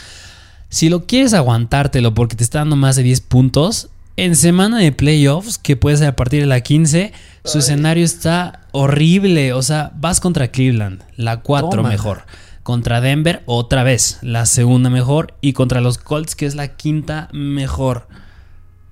[0.70, 4.92] Si lo quieres aguantártelo porque te está dando más de 10 puntos, en semana de
[4.92, 9.54] playoffs, que puede ser a partir de la 15, su escenario está horrible.
[9.54, 11.90] O sea, vas contra Cleveland, la 4 Toma.
[11.90, 12.24] mejor.
[12.64, 15.34] Contra Denver, otra vez, la segunda mejor.
[15.42, 18.08] Y contra los Colts, que es la quinta mejor.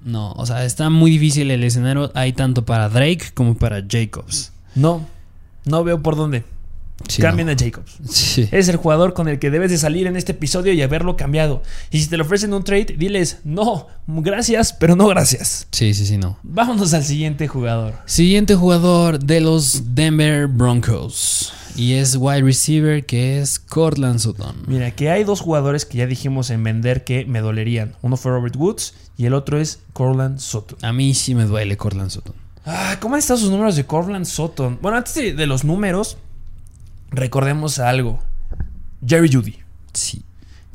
[0.04, 2.12] No, o sea, está muy difícil el escenario.
[2.16, 4.52] Hay tanto para Drake como para Jacobs.
[4.76, 5.06] No,
[5.66, 6.44] no veo por dónde.
[7.08, 7.54] Sí, Cambien no.
[7.54, 7.98] a Jacobs.
[8.10, 8.48] Sí.
[8.52, 11.64] Es el jugador con el que debes de salir en este episodio y haberlo cambiado.
[11.92, 15.68] Y si te lo ofrecen un trade, diles, no, gracias, pero no gracias.
[15.72, 16.38] sí, sí, sí, no.
[16.44, 17.94] Vámonos al siguiente jugador.
[18.06, 21.54] Siguiente jugador de los Denver Broncos.
[21.76, 24.64] Y es wide receiver que es Cortland Sutton.
[24.68, 27.96] Mira, que hay dos jugadores que ya dijimos en vender que me dolerían.
[28.02, 30.78] Uno fue Robert Woods y el otro es Corland Sutton.
[30.82, 32.36] A mí sí me duele Cortland Sutton.
[32.66, 34.80] Ah, ¿Cómo han estado sus números de Corland Sutton?
[34.82, 36.18] Bueno, antes de, de los números,
[37.12, 38.20] recordemos algo.
[39.06, 39.56] Jerry Judy.
[39.94, 40.24] Sí.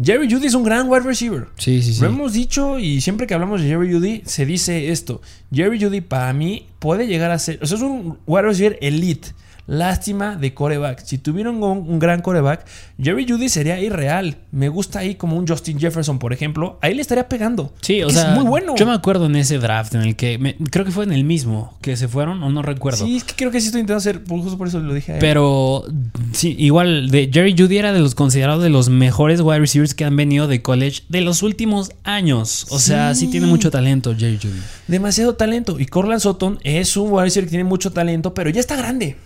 [0.02, 1.46] Jerry Judy es un gran wide receiver.
[1.56, 2.00] Sí, sí, sí.
[2.00, 5.20] Lo hemos dicho y siempre que hablamos de Jerry Judy se dice esto.
[5.52, 9.28] Jerry Judy para mí puede llegar a ser, o sea, es un wide receiver elite.
[9.66, 11.02] Lástima de coreback.
[11.04, 12.66] Si tuvieran un, un gran coreback,
[13.02, 14.36] Jerry Judy sería irreal.
[14.52, 16.78] Me gusta ahí como un Justin Jefferson, por ejemplo.
[16.82, 17.72] Ahí le estaría pegando.
[17.80, 18.74] Sí, o sea, es muy bueno.
[18.76, 21.24] Yo me acuerdo en ese draft en el que me- creo que fue en el
[21.24, 23.06] mismo que se fueron o no recuerdo.
[23.06, 25.14] Sí, es que creo que sí estoy intentando hacer, justo por eso lo dije a
[25.16, 25.20] él.
[25.20, 25.84] Pero
[26.32, 30.04] sí, igual de Jerry Judy era de los considerados de los mejores wide receivers que
[30.04, 32.66] han venido de college de los últimos años.
[32.70, 33.30] O sea, sí Sí.
[33.30, 34.60] tiene mucho talento Jerry Judy.
[34.88, 35.80] Demasiado talento.
[35.80, 39.16] Y Corland Sutton es un wide receiver que tiene mucho talento, pero ya está grande.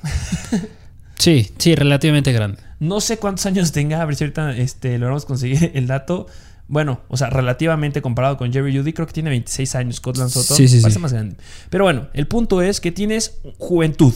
[1.18, 2.58] Sí, sí, relativamente grande.
[2.80, 6.26] No sé cuántos años tenga, a ver si ahorita este, logramos conseguir el dato.
[6.68, 10.02] Bueno, o sea, relativamente comparado con Jerry Judy, creo que tiene 26 años.
[10.28, 10.80] Sí, sí, sí.
[10.80, 11.36] Parece más grande.
[11.70, 14.14] Pero bueno, el punto es que tienes juventud.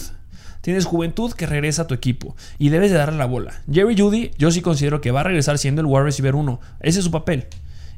[0.61, 3.63] Tienes juventud que regresa a tu equipo y debes de darle la bola.
[3.71, 6.61] Jerry Judy, yo sí considero que va a regresar siendo el wide receiver 1.
[6.81, 7.49] Ese es su papel.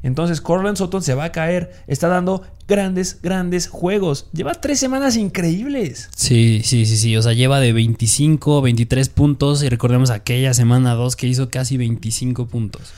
[0.05, 1.71] Entonces, Corland Sutton se va a caer.
[1.87, 4.27] Está dando grandes, grandes juegos.
[4.33, 6.09] Lleva tres semanas increíbles.
[6.15, 7.17] Sí, sí, sí, sí.
[7.17, 9.63] O sea, lleva de 25, 23 puntos.
[9.63, 12.93] Y recordemos aquella semana 2 que hizo casi 25 puntos.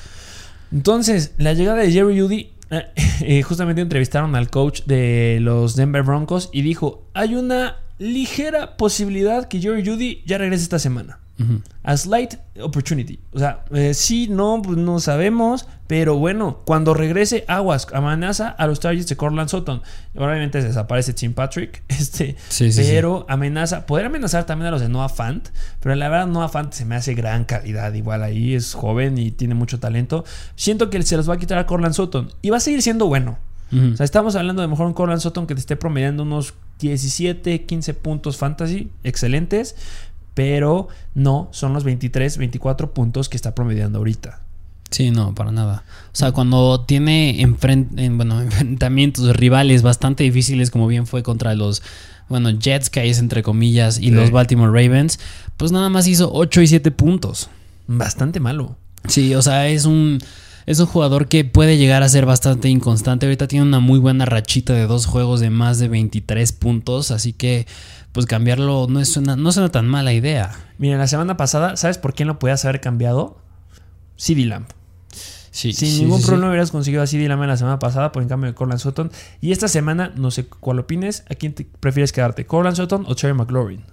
[0.73, 2.87] Entonces, la llegada de Jerry Judy, eh,
[3.21, 9.47] eh, justamente entrevistaron al coach de los Denver Broncos y dijo, hay una ligera posibilidad
[9.47, 11.19] que Jerry Judy ya regrese esta semana.
[11.83, 13.19] A slight opportunity.
[13.31, 15.67] O sea, eh, sí, no, pues no sabemos.
[15.87, 19.81] Pero bueno, cuando regrese, aguas, amenaza a los Chargers de Cortland Sutton.
[20.15, 21.83] Obviamente se desaparece Tim Patrick.
[21.97, 25.49] Este, Sí, sí, pero amenaza, podría amenazar también a los de Noah Fant.
[25.79, 27.93] Pero la verdad, Noah Fant se me hace gran calidad.
[27.93, 30.25] Igual ahí es joven y tiene mucho talento.
[30.55, 32.31] Siento que se los va a quitar a Cortland Sutton.
[32.41, 33.37] Y va a seguir siendo bueno.
[33.69, 37.65] O sea, estamos hablando de mejor un Corland Sutton que te esté promediando unos 17,
[37.65, 39.75] 15 puntos fantasy, excelentes,
[40.37, 44.39] pero no son los 23, 24 puntos que está promediando ahorita.
[44.91, 45.83] Sí, no, para nada.
[46.13, 51.55] O sea, cuando tiene enfren- en, bueno, enfrentamientos rivales bastante difíciles, como bien fue contra
[51.55, 51.81] los
[52.29, 54.11] bueno, Jets, que es entre comillas, y Sí.
[54.11, 55.17] los Baltimore Ravens,
[55.57, 57.49] pues nada más hizo 8 y 7 puntos.
[57.87, 58.75] Bastante malo.
[59.07, 60.19] Sí, o sea, es un,
[60.67, 63.25] es un jugador que puede llegar a ser bastante inconstante.
[63.25, 67.31] Ahorita tiene una muy buena rachita de dos juegos de más de 23 puntos, así
[67.31, 67.65] que
[68.11, 70.51] pues cambiarlo no, es una, no suena tan mala idea.
[70.77, 73.37] Mira, la semana pasada, ¿sabes por quién lo podías haber cambiado?
[74.17, 74.65] CD Lamb.
[75.51, 78.11] Sí, Sin sí, ningún sí, problema hubieras conseguido a CD Lamb en la semana pasada
[78.11, 79.09] por en cambio de Corland Sutton.
[79.39, 82.45] Y esta semana, no sé cuál opines, ¿a quién te prefieres quedarte?
[82.45, 83.85] ¿Corland Sutton o Cherry McLaurin?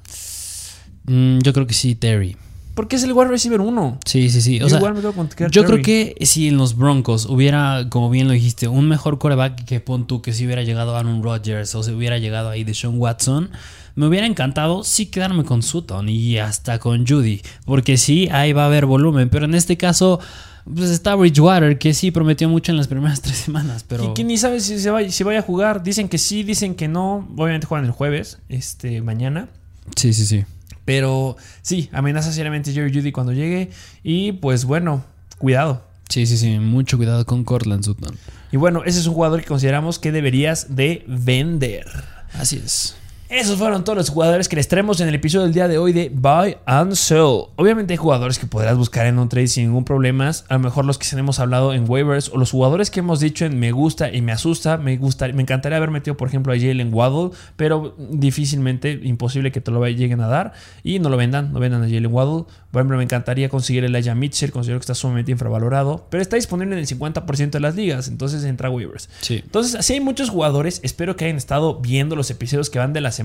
[1.04, 2.36] Mm, yo creo que sí, Terry.
[2.74, 4.00] Porque es el wide receiver 1.
[4.04, 4.56] Sí, sí, sí.
[4.56, 5.50] O Yo sea, igual me con Terry.
[5.50, 9.64] yo creo que si en los Broncos hubiera, como bien lo dijiste, un mejor coreback
[9.64, 12.98] que pon tú que si hubiera llegado Aaron Rodgers o si hubiera llegado ahí Deshaun
[12.98, 13.50] Watson,
[13.94, 17.42] me hubiera encantado sí quedarme con Sutton y hasta con Judy.
[17.64, 19.28] Porque sí, ahí va a haber volumen.
[19.28, 20.18] Pero en este caso,
[20.64, 23.84] pues está Bridgewater, que sí prometió mucho en las primeras tres semanas.
[23.86, 24.10] Pero.
[24.10, 25.84] Y que ni sabe si se vaya, si vaya a jugar.
[25.84, 27.28] Dicen que sí, dicen que no.
[27.36, 29.48] Obviamente juegan el jueves, este, mañana.
[29.96, 30.44] Sí, sí, sí.
[30.85, 33.70] Pero sí, amenaza seriamente Jerry Judy cuando llegue.
[34.03, 35.05] Y pues bueno,
[35.39, 35.82] cuidado.
[36.09, 36.59] Sí, sí, sí.
[36.59, 38.16] Mucho cuidado con Cortland Sutton.
[38.53, 41.87] Y bueno, ese es un jugador que consideramos que deberías de vender.
[42.35, 42.97] Así es.
[43.35, 45.93] Esos fueron todos los jugadores que les traemos en el episodio del día de hoy
[45.93, 47.49] de Buy and Sell.
[47.57, 50.30] Obviamente hay jugadores que podrás buscar en un trade sin ningún problema.
[50.49, 53.45] A lo mejor los que hemos hablado en waivers o los jugadores que hemos dicho
[53.45, 54.76] en me gusta y me asusta.
[54.76, 59.61] Me, gusta, me encantaría haber metido, por ejemplo, a Jalen Waddle, pero difícilmente, imposible que
[59.61, 60.53] te lo lleguen a dar
[60.85, 62.45] y no lo vendan, no vendan a Jalen Waddle.
[62.70, 66.37] Por ejemplo, me encantaría conseguir el Elijah Mitchell, considero que está sumamente infravalorado, pero está
[66.37, 69.09] disponible en el 50% de las ligas, entonces entra a waivers.
[69.22, 69.41] Sí.
[69.45, 70.78] Entonces, así hay muchos jugadores.
[70.85, 73.23] Espero que hayan estado viendo los episodios que van de la semana.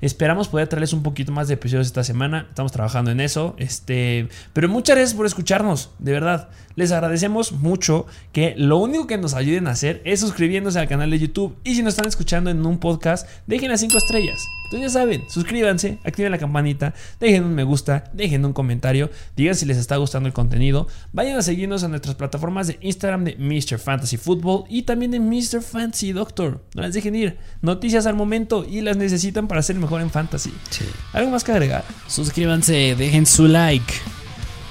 [0.00, 2.46] Esperamos poder traerles un poquito más de episodios esta semana.
[2.48, 3.54] Estamos trabajando en eso.
[3.58, 6.48] Este, pero muchas gracias por escucharnos, de verdad.
[6.74, 11.10] Les agradecemos mucho que lo único que nos ayuden a hacer es suscribiéndose al canal
[11.10, 11.56] de YouTube.
[11.64, 14.55] Y si nos están escuchando en un podcast, dejen las 5 estrellas.
[14.66, 19.54] Entonces ya saben, suscríbanse, activen la campanita, dejen un me gusta, dejen un comentario, digan
[19.54, 20.88] si les está gustando el contenido.
[21.12, 23.78] Vayan a seguirnos en nuestras plataformas de Instagram de Mr.
[23.78, 25.62] Fantasy Football y también de Mr.
[25.62, 26.64] Fantasy Doctor.
[26.74, 27.38] No las dejen ir.
[27.62, 30.52] Noticias al momento y las necesitan para ser mejor en fantasy.
[30.70, 30.84] Sí.
[31.12, 31.84] ¿Algo más que agregar?
[32.08, 33.94] Suscríbanse, dejen su like.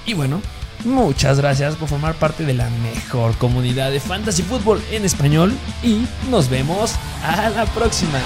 [0.05, 0.41] Y bueno,
[0.83, 6.05] muchas gracias por formar parte de la mejor comunidad de fantasy fútbol en español y
[6.29, 8.19] nos vemos a la próxima.